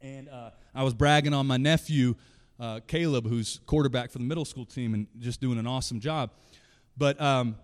[0.00, 2.14] And uh, I was bragging on my nephew
[2.60, 6.30] uh, Caleb, who's quarterback for the middle school team and just doing an awesome job.
[6.96, 7.56] But um,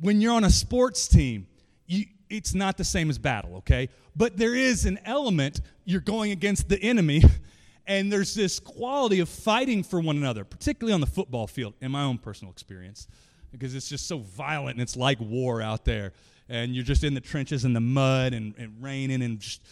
[0.00, 1.46] when you're on a sports team,
[1.86, 3.88] you, it's not the same as battle, okay?
[4.14, 7.22] But there is an element, you're going against the enemy,
[7.86, 11.90] and there's this quality of fighting for one another, particularly on the football field, in
[11.90, 13.08] my own personal experience,
[13.50, 16.12] because it's just so violent and it's like war out there.
[16.48, 19.62] And you're just in the trenches in the mud and, and raining, and just,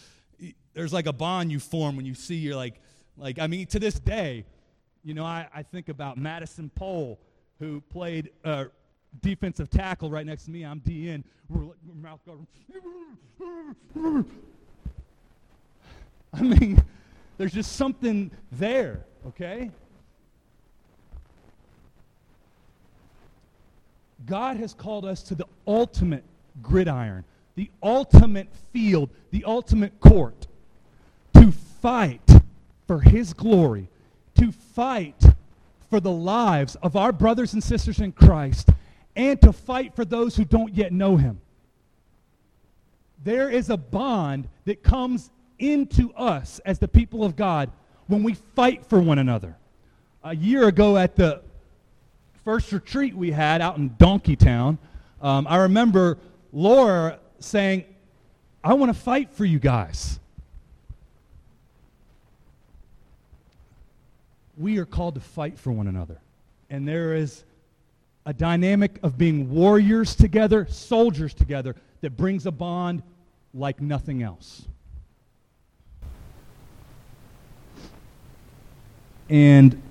[0.73, 2.79] there's like a bond you form when you see you're like,
[3.17, 4.45] like, I mean, to this day,
[5.03, 7.19] you know, I, I think about Madison Pole,
[7.59, 8.65] who played uh,
[9.21, 10.63] defensive tackle right next to me.
[10.63, 11.23] I'm DN.
[16.33, 16.81] I mean,
[17.37, 19.69] there's just something there, okay?
[24.25, 26.23] God has called us to the ultimate
[26.61, 27.25] gridiron,
[27.55, 30.47] the ultimate field, the ultimate court
[31.35, 32.29] to fight
[32.87, 33.89] for His glory,
[34.35, 35.23] to fight
[35.89, 38.69] for the lives of our brothers and sisters in Christ,
[39.15, 41.41] and to fight for those who don't yet know Him.
[43.23, 45.29] There is a bond that comes
[45.59, 47.69] into us as the people of God
[48.07, 49.57] when we fight for one another.
[50.23, 51.41] A year ago at the
[52.43, 54.77] first retreat we had out in Donkeytown,
[55.21, 56.17] um, I remember
[56.51, 57.85] Laura saying,
[58.63, 60.19] I want to fight for you guys.
[64.61, 66.19] we are called to fight for one another.
[66.69, 67.43] And there is
[68.25, 73.01] a dynamic of being warriors together, soldiers together, that brings a bond
[73.53, 74.63] like nothing else.
[79.29, 79.81] And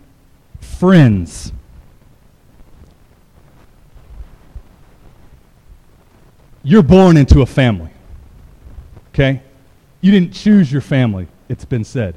[0.60, 1.52] friends.
[6.62, 7.90] You're born into a family.
[9.08, 9.42] Okay?
[10.00, 12.16] You didn't choose your family, it's been said.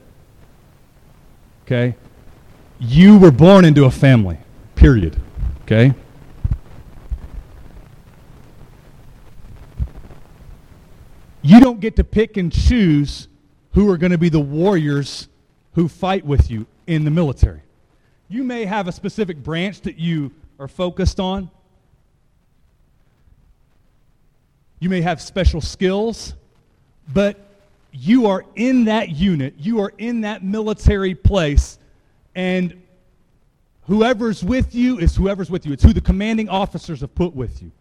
[1.65, 1.95] Okay?
[2.79, 4.37] You were born into a family,
[4.75, 5.17] period.
[5.63, 5.93] Okay?
[11.41, 13.27] You don't get to pick and choose
[13.73, 15.27] who are going to be the warriors
[15.73, 17.61] who fight with you in the military.
[18.29, 21.49] You may have a specific branch that you are focused on.
[24.84, 26.34] You may have special skills,
[27.13, 27.39] but
[27.93, 31.79] you are in that unit, you are in that military place
[32.36, 32.84] and
[33.88, 35.71] whoever's with you is whoever's with you.
[35.71, 37.71] It's who the commanding officers have put with you.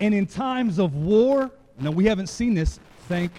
[0.00, 3.32] And in times of war, now we haven't seen this, thank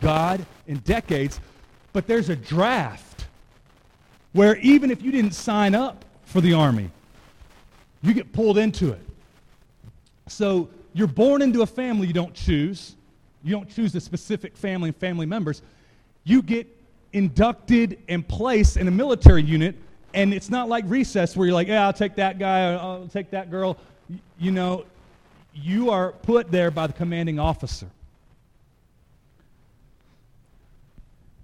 [0.00, 1.40] God, in decades,
[1.92, 3.26] but there's a draft
[4.32, 6.92] where even if you didn't sign up for the army,
[8.06, 9.00] you get pulled into it.
[10.28, 12.94] So you're born into a family you don't choose.
[13.42, 15.62] You don't choose a specific family and family members.
[16.24, 16.66] You get
[17.12, 19.76] inducted and placed in a military unit,
[20.14, 23.30] and it's not like recess where you're like, yeah, I'll take that guy, I'll take
[23.30, 23.76] that girl.
[24.38, 24.84] You know,
[25.54, 27.88] you are put there by the commanding officer.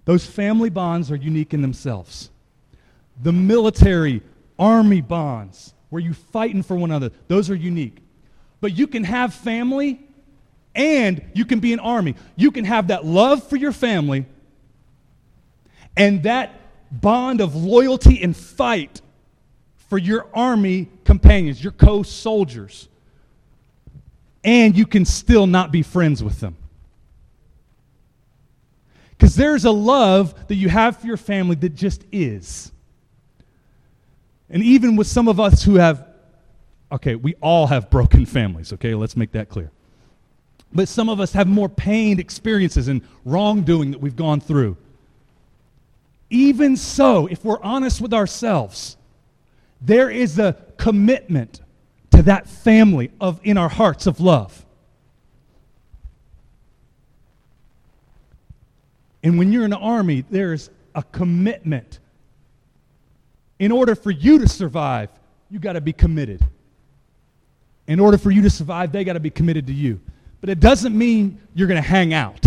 [0.04, 2.30] Those family bonds are unique in themselves.
[3.22, 4.22] The military,
[4.58, 7.98] army bonds, where you're fighting for one another, those are unique.
[8.62, 10.00] But you can have family
[10.74, 12.14] and you can be an army.
[12.34, 14.24] You can have that love for your family
[15.94, 16.58] and that
[16.90, 19.02] bond of loyalty and fight
[19.90, 22.88] for your army companions, your co soldiers.
[24.42, 26.56] And you can still not be friends with them.
[29.10, 32.72] Because there's a love that you have for your family that just is.
[34.52, 36.06] And even with some of us who have,
[36.92, 38.94] okay, we all have broken families, okay?
[38.94, 39.70] Let's make that clear.
[40.74, 44.76] But some of us have more pained experiences and wrongdoing that we've gone through.
[46.28, 48.96] Even so, if we're honest with ourselves,
[49.80, 51.60] there is a commitment
[52.10, 54.64] to that family of in our hearts of love.
[59.22, 62.00] And when you're in the army, there's a commitment.
[63.62, 65.08] In order for you to survive,
[65.48, 66.44] you got to be committed.
[67.86, 70.00] In order for you to survive, they got to be committed to you.
[70.40, 72.44] But it doesn't mean you're going to hang out.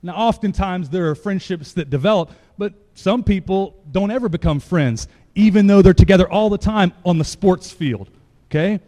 [0.00, 5.66] Now, oftentimes there are friendships that develop, but some people don't ever become friends, even
[5.66, 8.08] though they're together all the time on the sports field.
[8.48, 8.78] Okay?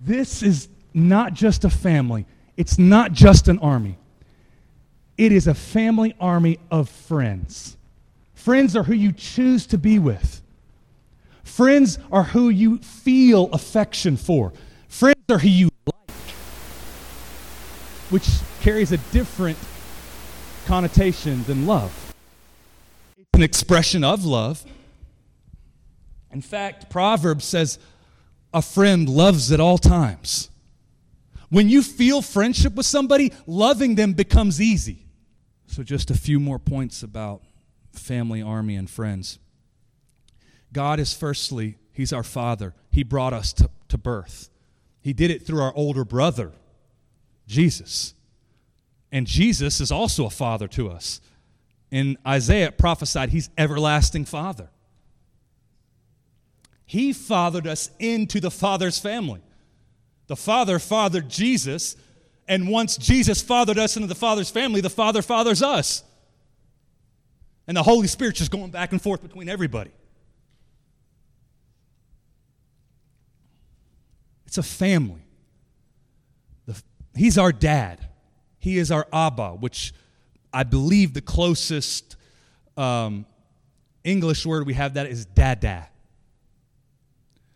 [0.00, 3.98] This is not just a family, it's not just an army.
[5.18, 7.76] It is a family army of friends.
[8.44, 10.42] Friends are who you choose to be with.
[11.44, 14.52] Friends are who you feel affection for.
[14.86, 16.10] Friends are who you like,
[18.10, 18.28] which
[18.60, 19.56] carries a different
[20.66, 22.14] connotation than love.
[23.16, 24.62] It's an expression of love.
[26.30, 27.78] In fact, Proverbs says,
[28.52, 30.50] a friend loves at all times.
[31.48, 35.06] When you feel friendship with somebody, loving them becomes easy.
[35.66, 37.40] So, just a few more points about
[37.98, 39.38] family, army, and friends.
[40.72, 42.74] God is firstly, He's our Father.
[42.90, 44.50] He brought us to, to birth.
[45.00, 46.52] He did it through our older brother,
[47.46, 48.14] Jesus.
[49.12, 51.20] And Jesus is also a father to us.
[51.90, 54.70] In Isaiah prophesied, He's everlasting Father.
[56.86, 59.40] He fathered us into the Father's family.
[60.26, 61.96] The Father fathered Jesus,
[62.48, 66.02] and once Jesus fathered us into the Father's family, the Father fathers us.
[67.66, 69.90] And the Holy Spirit's just going back and forth between everybody.
[74.46, 75.22] It's a family.
[76.66, 76.80] The,
[77.16, 78.06] he's our dad.
[78.58, 79.92] He is our Abba, which
[80.52, 82.16] I believe the closest
[82.76, 83.26] um,
[84.04, 85.88] English word we have that is dada.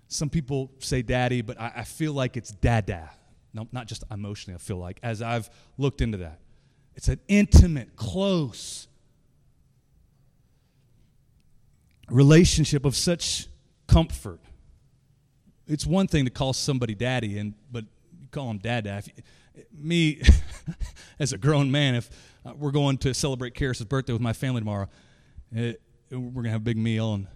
[0.09, 3.11] Some people say daddy, but I, I feel like it's dada.
[3.53, 6.41] No, not just emotionally, I feel like, as I've looked into that.
[6.95, 8.89] It's an intimate, close
[12.11, 13.49] relationship of such
[13.87, 14.41] comfort.
[15.67, 17.85] It's one thing to call somebody daddy, and but
[18.21, 18.87] you call him dad.
[18.87, 19.09] If,
[19.73, 20.23] me,
[21.19, 22.11] as a grown man, if
[22.47, 24.89] uh, we're going to celebrate Karis's birthday with my family tomorrow,
[25.53, 25.81] it,
[26.11, 27.27] we're going to have a big meal, and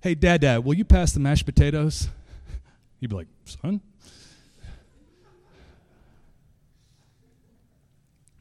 [0.00, 2.08] hey, dad, dad, will you pass the mashed potatoes?
[3.00, 3.80] He'd be like, son?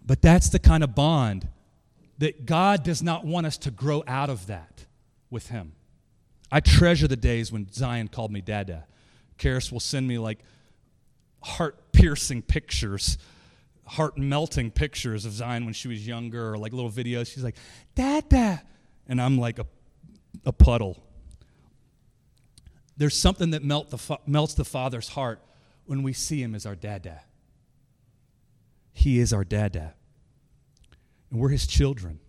[0.06, 1.48] But that's the kind of bond
[2.20, 4.86] that God does not want us to grow out of that
[5.30, 5.74] with Him.
[6.52, 8.86] I treasure the days when Zion called me Dada.
[9.38, 10.40] Karis will send me like
[11.44, 13.18] heart piercing pictures,
[13.86, 17.34] heart melting pictures of Zion when she was younger, or like little videos.
[17.34, 17.58] She's like,
[17.96, 18.62] Dada.
[19.08, 19.68] And I'm like a,
[20.46, 21.06] a puddle
[22.98, 25.42] there's something that melt the, melts the Father's heart
[25.86, 27.22] when we see Him as our dada.
[28.94, 29.94] He is our dada.
[31.30, 32.20] And we're His children.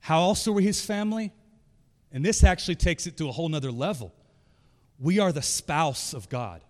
[0.00, 1.32] How else are we His family?
[2.12, 4.12] And this actually takes it to a whole nother level.
[4.98, 6.62] We are the spouse of God.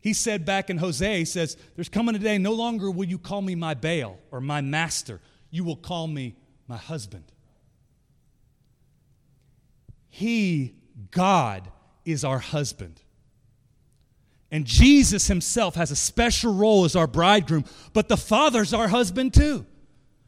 [0.00, 3.18] He said back in Hosea, he says, There's coming a day, no longer will you
[3.18, 5.20] call me my Baal or my master.
[5.50, 6.36] You will call me
[6.68, 7.24] my husband.
[10.10, 10.74] He,
[11.10, 11.70] God,
[12.04, 13.00] is our husband.
[14.50, 19.34] And Jesus himself has a special role as our bridegroom, but the Father's our husband
[19.34, 19.66] too.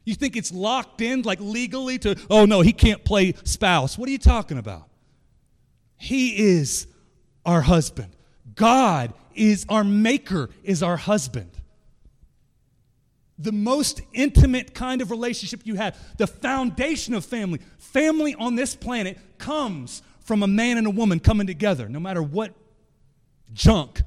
[0.06, 3.98] You think it's locked in, like legally, to, oh no, he can't play spouse.
[3.98, 4.88] What are you talking about?
[5.98, 6.86] He is
[7.44, 8.14] our husband.
[8.54, 11.50] God is our maker, is our husband.
[13.36, 17.60] The most intimate kind of relationship you have, the foundation of family.
[17.78, 22.22] Family on this planet comes from a man and a woman coming together, no matter
[22.22, 22.52] what
[23.52, 24.02] junk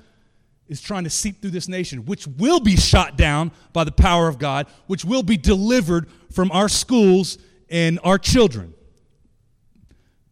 [0.70, 4.28] is trying to seep through this nation, which will be shot down by the power
[4.28, 7.40] of God, which will be delivered from our schools
[7.70, 8.74] and our children.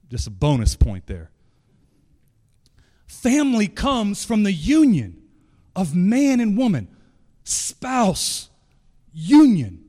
[0.09, 1.31] Just a bonus point there.
[3.07, 5.21] Family comes from the union
[5.75, 6.87] of man and woman,
[7.43, 8.49] spouse,
[9.11, 9.83] union.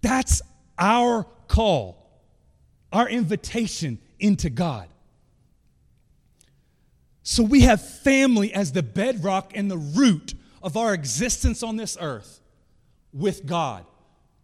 [0.00, 0.40] That's
[0.78, 2.22] our call,
[2.90, 4.88] our invitation into God.
[7.24, 11.96] So we have family as the bedrock and the root of our existence on this
[12.00, 12.40] earth
[13.12, 13.84] with God.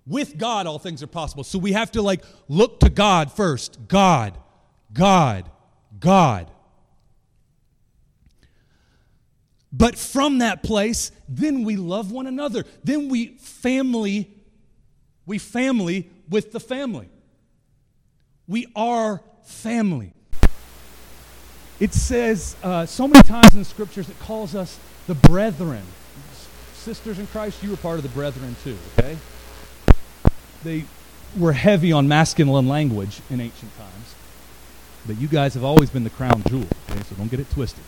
[0.07, 1.45] With God, all things are possible.
[1.45, 3.87] So we have to like look to God first.
[3.87, 4.37] God,
[4.93, 5.49] God,
[6.01, 6.51] God.
[9.73, 12.65] But from that place, then we love one another.
[12.83, 14.35] Then we family
[15.31, 17.09] We family with the family.
[18.49, 20.13] We are family.
[21.81, 25.83] It says uh, so many times in the scriptures it calls us the brethren.
[26.75, 29.17] Sisters in Christ, you were part of the brethren too, okay?
[30.63, 30.85] They
[31.39, 34.15] were heavy on masculine language in ancient times.
[35.07, 37.03] But you guys have always been the crown jewel, okay?
[37.09, 37.83] So don't get it twisted.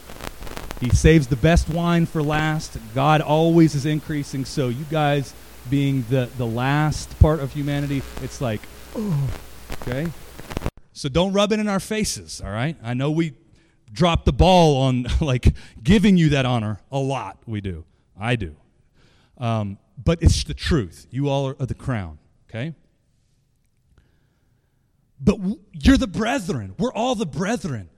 [0.81, 2.79] He saves the best wine for last.
[2.95, 4.47] God always is increasing.
[4.47, 5.35] So you guys
[5.69, 8.63] being the, the last part of humanity, it's like,
[8.97, 9.31] oh,
[9.83, 10.11] okay?
[10.95, 12.77] So don't rub it in our faces, all right?
[12.83, 13.33] I know we
[13.93, 17.39] drop the ball on like giving you that honor a lot.
[17.47, 17.85] We do.
[18.19, 18.57] I do.
[19.39, 21.07] Um, but it's the truth.
[21.11, 22.19] You all are, the crown,
[22.49, 22.75] okay?
[25.21, 26.75] But w- you're the brethren.
[26.79, 27.89] We're all the brethren.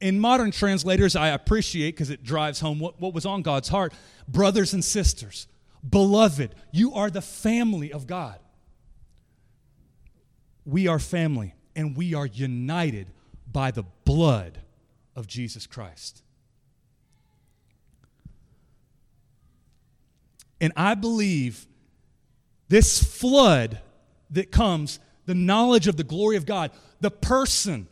[0.00, 3.92] In modern translators, I appreciate because it drives home what, what was on God's heart.
[4.26, 5.46] Brothers and sisters,
[5.88, 8.38] beloved, you are the family of God.
[10.64, 13.08] We are family, and we are united
[13.50, 14.61] by the blood
[15.14, 16.22] of Jesus Christ.
[20.60, 21.66] And I believe
[22.68, 23.80] this flood
[24.30, 27.88] that comes, the knowledge of the glory of God, the person,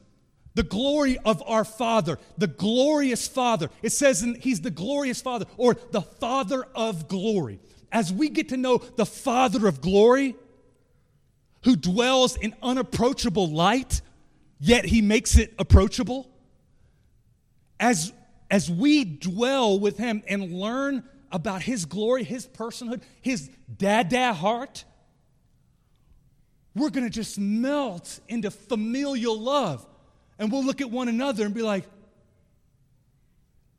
[0.54, 3.70] the glory of our Father, the glorious Father.
[3.82, 7.60] It says in, He's the glorious Father or the Father of glory.
[7.92, 10.36] As we get to know the Father of glory,
[11.64, 14.00] who dwells in unapproachable light,
[14.58, 16.30] yet He makes it approachable,
[17.80, 18.12] as,
[18.50, 21.02] as we dwell with Him and learn
[21.32, 24.84] about His glory, His personhood, His dada heart,
[26.76, 29.84] we're going to just melt into familial love.
[30.38, 31.84] And we'll look at one another and be like,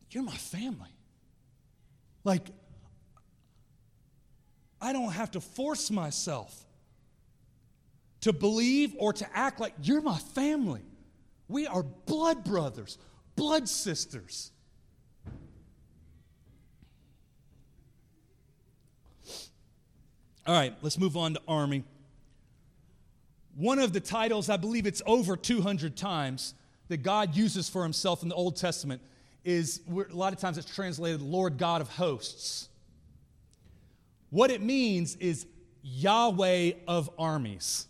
[0.10, 0.90] You're my family.
[2.24, 2.48] Like,
[4.82, 6.66] I don't have to force myself
[8.22, 10.82] to believe or to act like you're my family.
[11.48, 12.98] We are blood brothers
[13.36, 14.52] blood sisters.
[20.48, 21.84] All right, let's move on to army.
[23.56, 26.56] One of the titles, I believe it's over 200 times,
[26.88, 29.02] that God uses for himself in the Old Testament
[29.44, 32.70] is a lot of times it's translated Lord God of hosts.
[34.30, 35.46] What it means is
[35.84, 37.88] Yahweh of armies,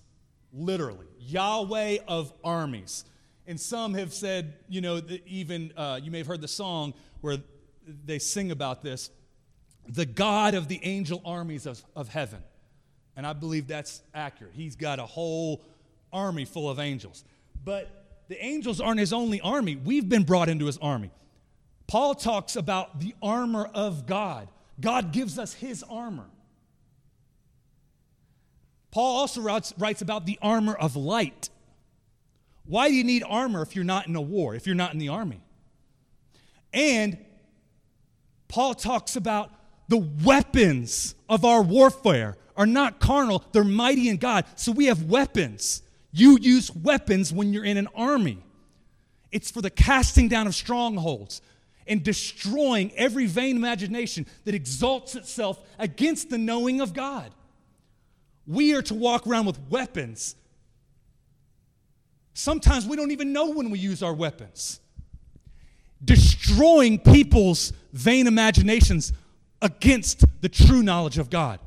[0.54, 3.06] literally, Yahweh of armies.
[3.48, 7.38] And some have said, you know, even uh, you may have heard the song where
[8.06, 9.10] they sing about this
[9.88, 12.42] the God of the angel armies of, of heaven.
[13.16, 14.54] And I believe that's accurate.
[14.56, 15.64] He's got a whole
[16.14, 17.24] army full of angels.
[17.64, 17.90] But
[18.28, 21.12] the angels aren't his only army, we've been brought into his army.
[21.88, 24.48] Paul talks about the armor of God.
[24.80, 26.28] God gives us his armor.
[28.92, 31.50] Paul also writes, writes about the armor of light.
[32.72, 34.98] Why do you need armor if you're not in a war, if you're not in
[34.98, 35.42] the army?
[36.72, 37.18] And
[38.48, 39.52] Paul talks about
[39.90, 44.46] the weapons of our warfare are not carnal, they're mighty in God.
[44.56, 45.82] So we have weapons.
[46.14, 48.42] You use weapons when you're in an army.
[49.34, 51.42] It's for the casting down of strongholds
[51.88, 57.34] and destroying every vain imagination that exalts itself against the knowing of God.
[58.48, 60.38] We are to walk around with weapons
[62.34, 64.80] Sometimes we don't even know when we use our weapons.
[66.04, 69.14] Destroying people's vain imaginations
[69.62, 71.60] against the true knowledge of God.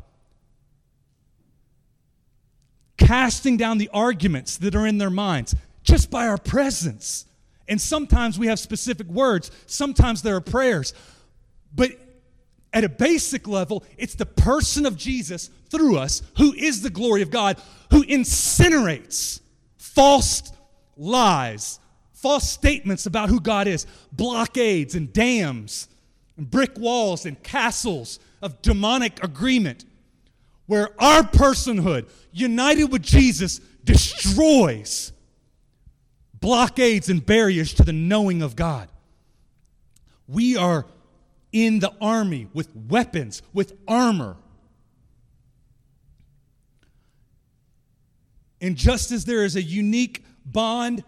[2.97, 7.27] Casting down the arguments that are in their minds just by our presence.
[7.69, 10.95] And sometimes we have specific words, sometimes there are prayers.
[11.75, 11.93] But
[12.73, 17.23] at a basic level, it's the person of Jesus through us, who is the glory
[17.23, 17.61] of God,
[17.91, 19.41] who incinerates
[19.77, 20.51] false
[20.97, 21.81] lies,
[22.13, 25.89] false statements about who God is, blockades and dams,
[26.37, 29.85] and brick walls and castles of demonic agreement,
[30.67, 35.13] where our personhood, united with Jesus, destroys
[36.41, 38.89] blockades and barriers to the knowing of God.
[40.29, 40.87] We are
[41.53, 44.37] in the army with weapons, with armor.
[48.61, 51.05] And just as there is a unique bond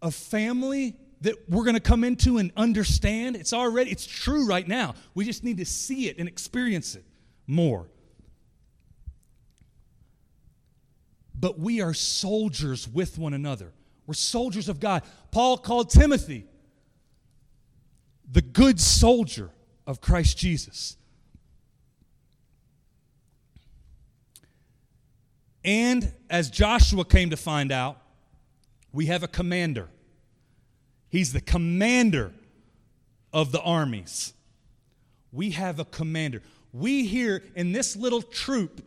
[0.00, 3.36] of family that we're going to come into and understand.
[3.36, 4.94] It's already, it's true right now.
[5.14, 7.04] We just need to see it and experience it
[7.46, 7.88] more.
[11.34, 13.72] But we are soldiers with one another.
[14.06, 15.02] We're soldiers of God.
[15.30, 16.46] Paul called Timothy
[18.30, 19.50] the good soldier
[19.86, 20.96] of Christ Jesus.
[25.64, 28.00] And as Joshua came to find out,
[28.98, 29.88] we have a commander.
[31.08, 32.32] He's the commander
[33.32, 34.32] of the armies.
[35.30, 36.42] We have a commander.
[36.72, 38.84] We here in this little troop,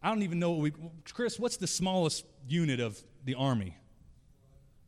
[0.00, 0.72] I don't even know what we,
[1.12, 3.76] Chris, what's the smallest unit of the army?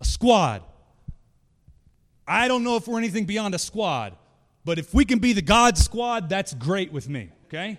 [0.00, 0.62] A squad.
[2.24, 4.14] I don't know if we're anything beyond a squad,
[4.64, 7.76] but if we can be the God squad, that's great with me, okay?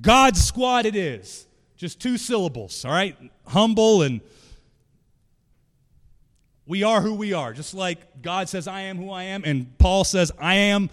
[0.00, 1.46] God squad it is.
[1.76, 3.16] Just two syllables, all right?
[3.46, 4.20] Humble and
[6.70, 7.52] we are who we are.
[7.52, 10.88] Just like God says, I am who I am, and Paul says, I am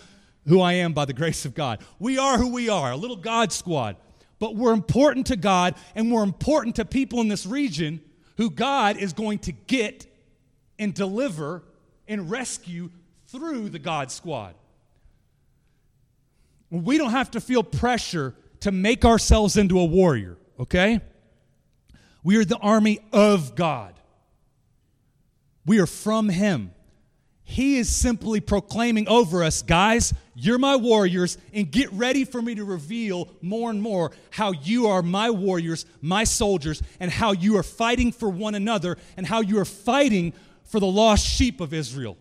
[0.47, 1.83] who I am by the grace of God.
[1.99, 3.95] We are who we are, a little God squad.
[4.39, 8.01] But we're important to God, and we're important to people in this region
[8.37, 10.07] who God is going to get
[10.79, 11.63] and deliver
[12.07, 12.89] and rescue
[13.27, 14.55] through the God squad.
[16.71, 21.01] We don't have to feel pressure to make ourselves into a warrior, okay?
[22.23, 23.93] We are the army of God.
[25.67, 26.71] We are from Him.
[27.43, 32.55] He is simply proclaiming over us, guys, you're my warriors, and get ready for me
[32.55, 37.57] to reveal more and more how you are my warriors, my soldiers, and how you
[37.57, 41.73] are fighting for one another, and how you are fighting for the lost sheep of
[41.73, 42.17] Israel.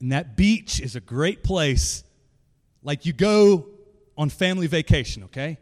[0.00, 2.04] And that beach is a great place,
[2.82, 3.66] like you go
[4.16, 5.58] on family vacation, okay?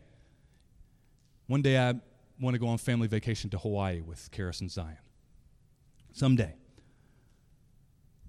[1.46, 1.94] One day I
[2.40, 4.98] want to go on family vacation to Hawaii with Karis and Zion.
[6.12, 6.54] Someday.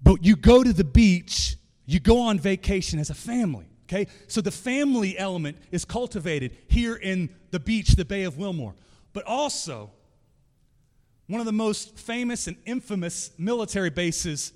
[0.02, 1.56] But you go to the beach,
[1.86, 4.06] you go on vacation as a family, okay?
[4.28, 8.74] So the family element is cultivated here in the beach, the Bay of Wilmore.
[9.12, 9.90] But also,
[11.26, 14.52] one of the most famous and infamous military bases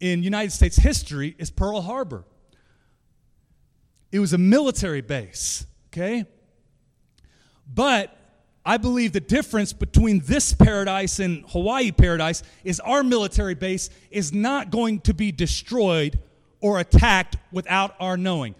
[0.00, 2.24] in United States history is Pearl Harbor.
[4.12, 6.26] It was a military base, okay?
[7.72, 8.16] But
[8.64, 14.32] I believe the difference between this paradise and Hawaii paradise is our military base is
[14.32, 16.18] not going to be destroyed
[16.60, 18.54] or attacked without our knowing.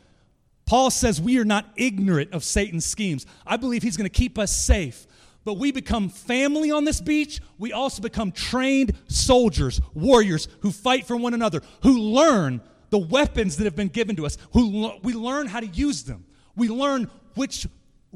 [0.66, 3.26] Paul says we are not ignorant of Satan's schemes.
[3.46, 5.06] I believe he's going to keep us safe.
[5.44, 7.40] But we become family on this beach.
[7.58, 13.56] We also become trained soldiers, warriors who fight for one another, who learn the weapons
[13.56, 16.26] that have been given to us, who we learn how to use them.
[16.54, 17.66] We learn which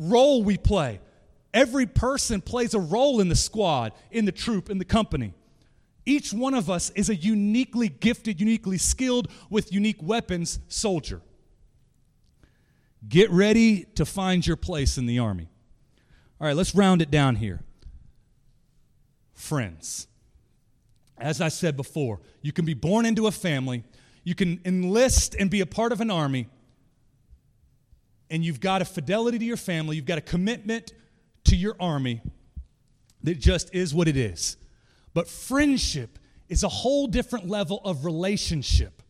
[0.08, 1.00] role we play.
[1.54, 5.34] Every person plays a role in the squad, in the troop, in the company.
[6.04, 11.20] Each one of us is a uniquely gifted, uniquely skilled, with unique weapons soldier.
[13.08, 15.48] Get ready to find your place in the army.
[16.40, 17.60] All right, let's round it down here.
[19.34, 20.06] Friends.
[21.18, 23.84] As I said before, you can be born into a family,
[24.24, 26.48] you can enlist and be a part of an army,
[28.32, 30.94] and you've got a fidelity to your family, you've got a commitment
[31.44, 32.22] to your army
[33.22, 34.56] that just is what it is.
[35.12, 36.18] But friendship
[36.48, 39.02] is a whole different level of relationship.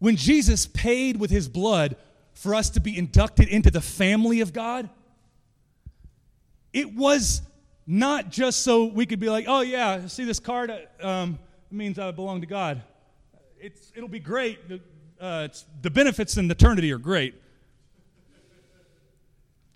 [0.00, 1.94] When Jesus paid with his blood
[2.32, 4.90] for us to be inducted into the family of God,
[6.72, 7.42] it was
[7.86, 10.72] not just so we could be like, oh, yeah, see this card?
[11.00, 11.38] Um,
[11.70, 12.82] it means I belong to God.
[13.60, 14.68] It's, it'll be great
[15.20, 15.48] uh,
[15.82, 17.34] the benefits in eternity are great.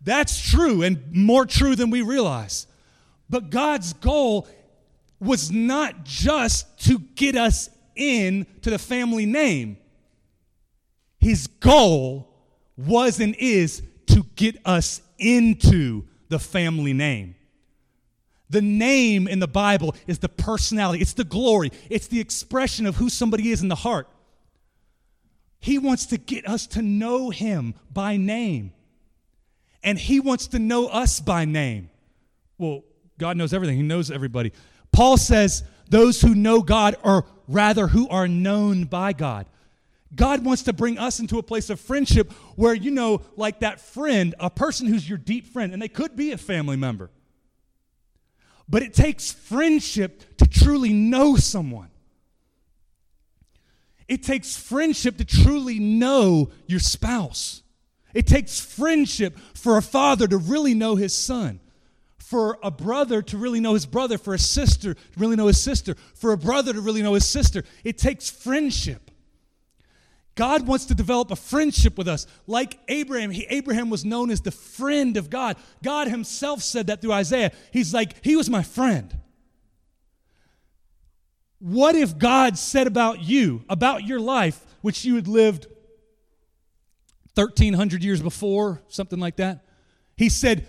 [0.05, 2.67] That's true and more true than we realize.
[3.31, 4.49] But God's goal
[5.21, 9.77] was not just to get us in to the family name.
[11.21, 12.29] His goal
[12.77, 17.37] was and is to get us into the family name.
[18.51, 22.97] The name in the Bible is the personality, it's the glory, it's the expression of
[22.97, 24.09] who somebody is in the heart.
[25.63, 28.73] He wants to get us to know Him by name.
[29.85, 31.89] And He wants to know us by name.
[32.59, 32.83] Well,
[33.17, 34.53] God knows everything, He knows everybody.
[34.91, 39.47] Paul says, those who know God are rather who are known by God.
[40.13, 43.81] God wants to bring us into a place of friendship where, you know, like that
[43.81, 47.09] friend, a person who's your deep friend, and they could be a family member.
[48.69, 51.92] But it takes friendship to truly know someone.
[54.09, 57.63] It takes friendship to truly know your spouse.
[58.15, 61.61] It takes friendship for a father to really know his son,
[62.19, 65.63] for a brother to really know his brother, for a sister to really know his
[65.63, 67.65] sister, for a brother to really know his sister.
[67.85, 69.11] It takes friendship.
[70.35, 72.27] God wants to develop a friendship with us.
[72.47, 75.57] Like Abraham, he, Abraham was known as the friend of God.
[75.83, 77.53] God himself said that through Isaiah.
[77.71, 79.15] He's like, he was my friend.
[81.63, 85.69] What if God said about you, about your life, which you had lived
[87.37, 89.65] 1300 years before, something like that?
[90.17, 90.67] He said,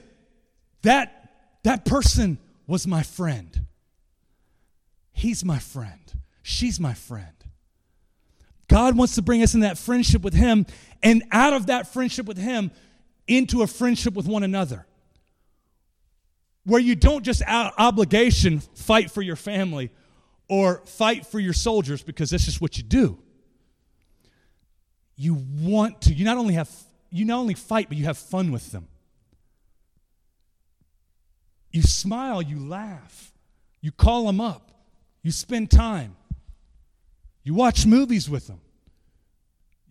[0.83, 1.31] that,
[1.63, 2.37] that person
[2.67, 3.65] was my friend.
[5.13, 6.13] He's my friend.
[6.43, 7.25] She's my friend.
[8.67, 10.67] God wants to bring us in that friendship with Him
[11.01, 12.69] and out of that friendship with Him
[13.27, 14.85] into a friendship with one another.
[16.65, 19.89] Where you don't just out obligation fight for your family
[20.47, 23.19] or fight for your soldiers because that's just what you do.
[25.15, 26.69] You want to, you not only have,
[27.09, 28.87] you not only fight, but you have fun with them.
[31.71, 33.31] You smile, you laugh,
[33.81, 34.71] you call them up,
[35.23, 36.15] you spend time,
[37.43, 38.61] you watch movies with them,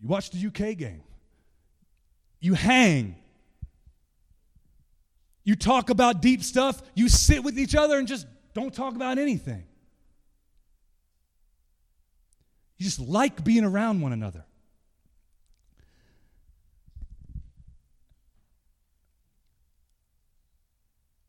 [0.01, 1.03] you watch the UK game,
[2.39, 3.15] you hang,
[5.43, 9.17] you talk about deep stuff, you sit with each other and just don't talk about
[9.17, 9.65] anything.
[12.83, 14.43] You just like being around one another.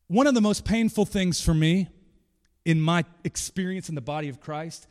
[0.07, 1.87] One of the most painful things for me
[2.65, 4.85] in my experience in the body of Christ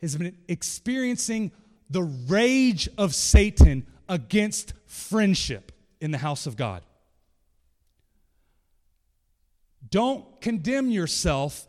[0.00, 1.52] has been experiencing
[1.90, 6.82] the rage of Satan against friendship in the house of God.
[9.90, 11.68] Don't condemn yourself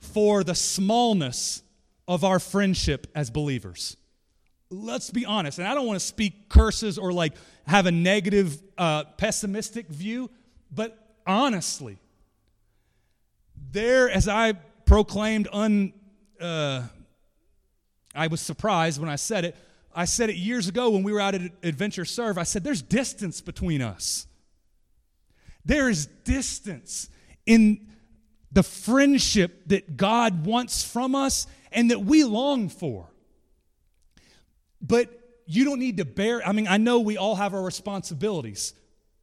[0.00, 1.62] for the smallness
[2.08, 3.96] of our friendship as believers.
[4.70, 7.34] Let's be honest, and I don't want to speak curses or like
[7.66, 10.30] have a negative, uh, pessimistic view,
[10.70, 11.98] but honestly,
[13.70, 14.54] there, as I
[14.84, 15.92] proclaimed, un,
[16.40, 16.82] uh,
[18.14, 19.56] I was surprised when I said it.
[19.94, 22.38] I said it years ago when we were out at Adventure Serve.
[22.38, 24.26] I said, There's distance between us.
[25.64, 27.08] There is distance
[27.44, 27.86] in
[28.52, 31.46] the friendship that God wants from us
[31.76, 33.06] and that we long for.
[34.80, 35.10] But
[35.46, 38.74] you don't need to bear, I mean, I know we all have our responsibilities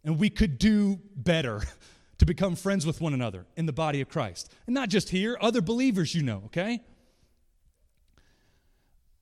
[0.06, 1.62] and we could do better
[2.20, 4.54] to become friends with one another in the body of Christ.
[4.68, 6.82] And not just here, other believers you know, okay?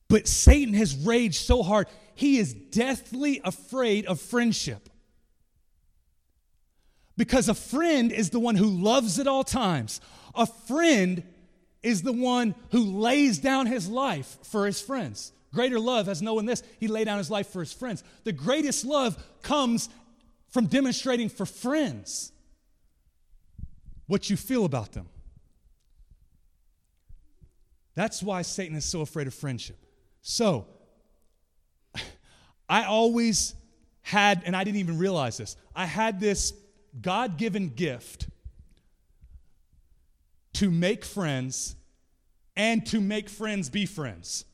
[0.08, 4.90] But Satan has raged so hard, he is deathly afraid of friendship.
[7.16, 10.00] Because a friend is the one who loves at all times.
[10.34, 11.22] A friend
[11.82, 15.32] is the one who lays down his life for his friends.
[15.52, 16.62] Greater love has no one this.
[16.80, 18.02] He laid down his life for his friends.
[18.24, 19.88] The greatest love comes
[20.48, 22.32] from demonstrating for friends
[24.06, 25.08] what you feel about them.
[27.94, 29.76] That's why Satan is so afraid of friendship.
[30.22, 30.66] So,
[32.68, 33.54] I always
[34.02, 36.54] had, and I didn't even realize this, I had this
[37.00, 38.28] God given gift
[40.54, 41.76] to make friends
[42.56, 44.44] and to make friends be friends.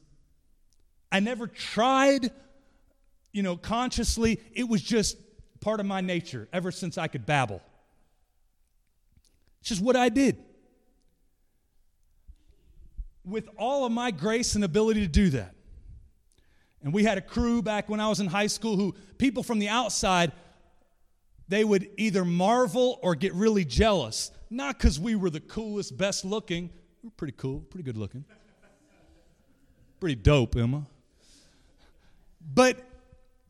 [1.10, 2.30] I never tried,
[3.32, 4.40] you know, consciously.
[4.52, 5.16] It was just
[5.60, 7.62] part of my nature ever since I could babble.
[9.60, 10.36] It's just what I did.
[13.24, 15.54] With all of my grace and ability to do that.
[16.82, 19.58] And we had a crew back when I was in high school who people from
[19.58, 20.32] the outside
[21.48, 24.30] they would either marvel or get really jealous.
[24.50, 26.70] Not because we were the coolest, best looking.
[27.02, 28.24] We are pretty cool, pretty good looking.
[30.00, 30.86] Pretty dope, Emma.
[32.54, 32.78] But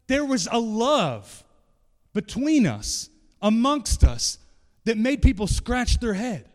[0.07, 1.45] there was a love
[2.15, 3.11] between us,
[3.43, 4.39] amongst us,
[4.85, 6.49] that made people scratch their head.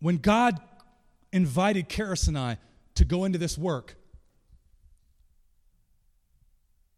[0.00, 0.60] When God
[1.32, 2.58] invited Karis and I
[2.96, 3.96] to go into this work,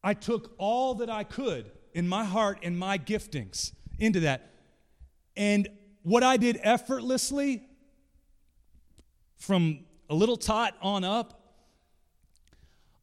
[0.07, 4.53] I took all that I could in my heart and my giftings into that.
[5.37, 5.69] And
[6.05, 7.65] what I did effortlessly
[9.35, 11.41] from a little tot on up,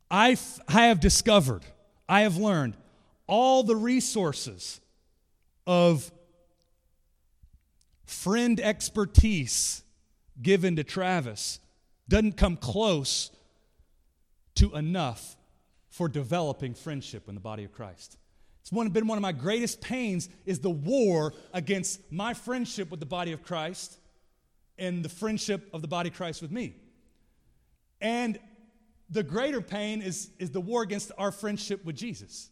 [0.09, 0.37] I
[0.69, 1.63] have discovered,
[2.07, 2.77] I have learned
[3.27, 4.79] all the resources
[5.67, 6.09] of
[8.05, 9.83] friend expertise
[10.41, 11.59] given to Travis
[12.07, 13.29] doesn't come close
[14.55, 15.35] to enough
[15.93, 18.17] for developing friendship in the body of Christ.
[18.61, 22.99] It's one, been one of my greatest pains is the war against my friendship with
[22.99, 23.99] the body of Christ
[24.79, 26.73] and the friendship of the body of Christ with me.
[28.01, 28.39] And
[29.07, 32.49] the greater pain is, is the war against our friendship with Jesus,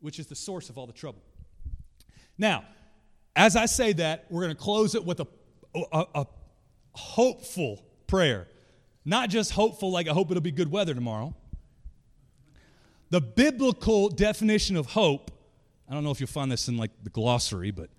[0.00, 1.22] which is the source of all the trouble.
[2.36, 2.64] Now,
[3.34, 5.26] as I say that, we're going to close it with a,
[5.74, 6.26] a, a
[6.92, 8.46] hopeful prayer.
[9.06, 11.34] Not just hopeful, like I hope it'll be good weather tomorrow,
[13.12, 15.30] the biblical definition of hope,
[15.86, 17.90] I don't know if you'll find this in like the glossary, but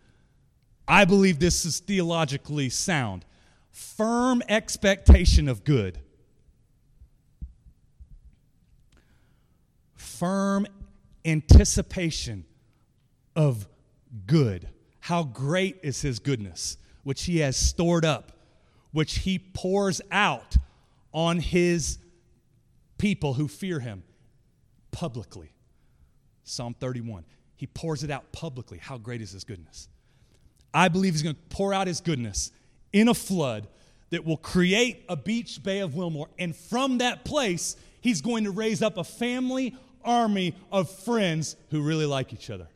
[0.88, 3.24] I believe this is theologically sound.
[3.70, 6.00] Firm expectation of good.
[9.94, 10.66] Firm
[11.24, 12.46] anticipation
[13.36, 13.68] of
[14.26, 14.68] good.
[15.00, 18.32] How great is his goodness, which he has stored up,
[18.92, 20.58] which he pours out
[21.14, 22.00] on his
[22.98, 24.02] people who fear him
[24.94, 25.52] publicly.
[26.46, 27.26] Psalm 31.
[27.58, 28.78] He pours it out publicly.
[28.78, 29.90] How great is his goodness?
[30.74, 32.52] I believe he's going to pour out his goodness
[32.94, 33.68] in a flood
[34.10, 36.30] that will create a beach bay of Wilmore.
[36.40, 41.82] And from that place, he's going to raise up a family army of friends who
[41.82, 42.68] really like each other.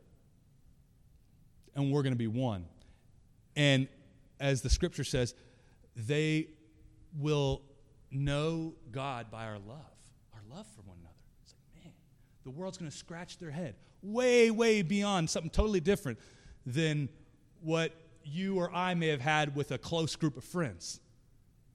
[1.75, 2.65] And we're going to be one.
[3.55, 3.87] And
[4.39, 5.35] as the scripture says,
[5.95, 6.47] they
[7.17, 7.61] will
[8.11, 9.95] know God by our love,
[10.33, 11.15] our love for one another.
[11.43, 11.93] It's like, man,
[12.47, 16.17] the world's going to scratch their head way, way beyond something totally different
[16.65, 17.09] than
[17.59, 17.91] what
[18.23, 21.01] you or I may have had with a close group of friends.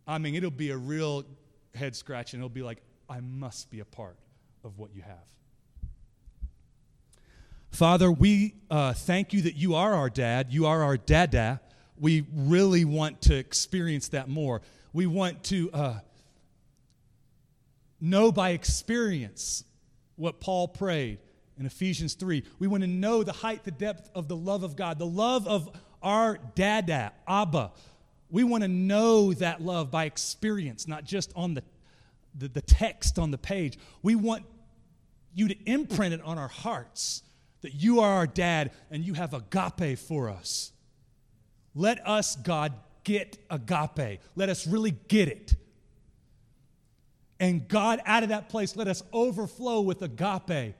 [0.06, 1.26] I mean, it'll be a real
[1.74, 4.16] head scratch, and it'll be like, I must be a part
[4.64, 5.26] of what you have.
[7.70, 10.54] Father, we uh, thank you that you are our dad.
[10.54, 11.60] You are our dada.
[11.98, 14.62] We really want to experience that more.
[14.94, 15.98] We want to uh,
[18.00, 19.64] know by experience
[20.16, 21.18] what Paul prayed
[21.58, 22.42] in Ephesians 3.
[22.58, 25.46] We want to know the height, the depth of the love of God, the love
[25.46, 25.70] of
[26.02, 27.72] our dada, Abba.
[28.30, 31.62] We want to know that love by experience, not just on the,
[32.34, 33.78] the, the text on the page.
[34.02, 34.44] We want
[35.34, 37.22] you to imprint it on our hearts
[37.62, 40.72] that you are our dad and you have agape for us.
[41.74, 42.72] Let us, God,
[43.04, 44.20] get agape.
[44.34, 45.54] Let us really get it.
[47.42, 50.76] And God, out of that place, let us overflow with agape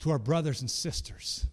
[0.00, 1.46] to our brothers and sisters.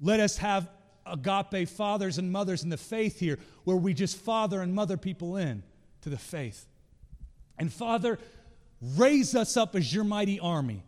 [0.00, 0.70] Let us have
[1.04, 5.36] agape fathers and mothers in the faith here, where we just father and mother people
[5.36, 5.64] in
[6.02, 6.68] to the faith.
[7.58, 8.16] And Father,
[8.80, 10.84] raise us up as your mighty army.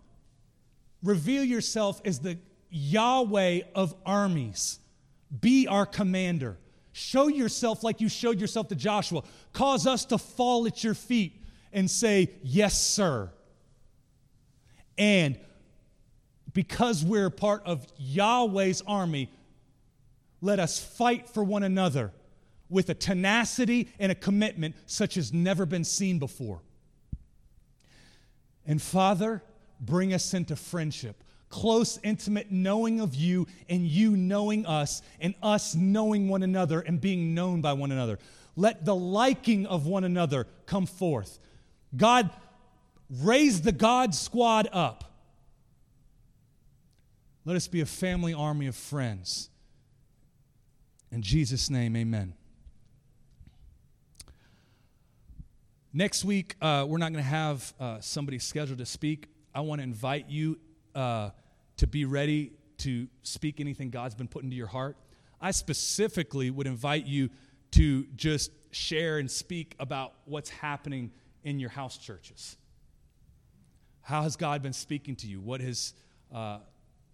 [1.02, 2.38] Reveal yourself as the
[2.70, 4.78] Yahweh of armies.
[5.40, 6.56] Be our commander.
[6.92, 9.24] Show yourself like you showed yourself to Joshua.
[9.52, 11.39] Cause us to fall at your feet
[11.72, 13.30] and say, Yes, sir.
[14.98, 15.38] And
[16.52, 19.30] because we're part of Yahweh's army,
[20.40, 22.12] let us fight for one another
[22.68, 26.60] with a tenacity and a commitment such as never been seen before.
[28.66, 29.42] And Father,
[29.80, 35.74] bring us into friendship, close, intimate knowing of you, and you knowing us, and us
[35.74, 38.18] knowing one another and being known by one another.
[38.56, 41.38] Let the liking of one another come forth.
[41.96, 42.30] God,
[43.08, 45.10] raise the God squad up
[47.44, 49.48] let us be a family army of friends.
[51.10, 52.34] In Jesus' name, amen.
[55.92, 59.28] Next week, uh, we're not going to have uh, somebody scheduled to speak.
[59.54, 60.58] I want to invite you
[60.94, 61.30] uh,
[61.78, 64.96] to be ready to speak anything God's been put into your heart.
[65.40, 67.30] I specifically would invite you
[67.72, 71.10] to just share and speak about what's happening
[71.44, 72.56] in your house churches.
[74.02, 75.40] How has God been speaking to you?
[75.40, 75.94] What has
[76.34, 76.58] uh,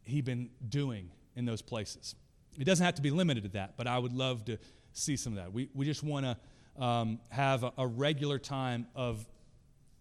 [0.07, 2.15] he been doing in those places.
[2.59, 4.57] It doesn't have to be limited to that, but I would love to
[4.93, 5.53] see some of that.
[5.53, 9.27] We, we just want to um, have a, a, regular time of,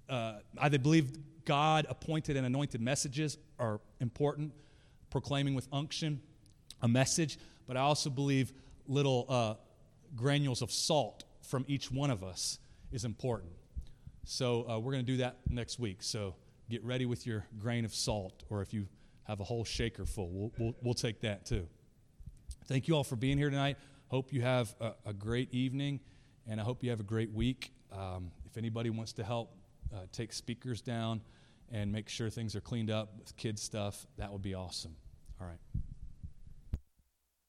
[0.09, 4.53] uh, I believe God appointed and anointed messages are important,
[5.09, 6.21] proclaiming with unction
[6.81, 8.51] a message, but I also believe
[8.87, 9.53] little uh,
[10.15, 12.59] granules of salt from each one of us
[12.91, 13.51] is important.
[14.25, 15.97] So uh, we're going to do that next week.
[16.01, 16.35] So
[16.69, 18.87] get ready with your grain of salt, or if you
[19.25, 20.29] have a whole shaker full.
[20.29, 21.67] We'll, we'll, we'll take that too.
[22.67, 23.77] Thank you all for being here tonight.
[24.07, 25.99] Hope you have a, a great evening,
[26.47, 27.71] and I hope you have a great week.
[27.91, 29.55] Um, if anybody wants to help
[29.93, 31.21] uh, take speakers down
[31.71, 34.95] and make sure things are cleaned up with kids' stuff, that would be awesome.
[35.39, 35.59] All right.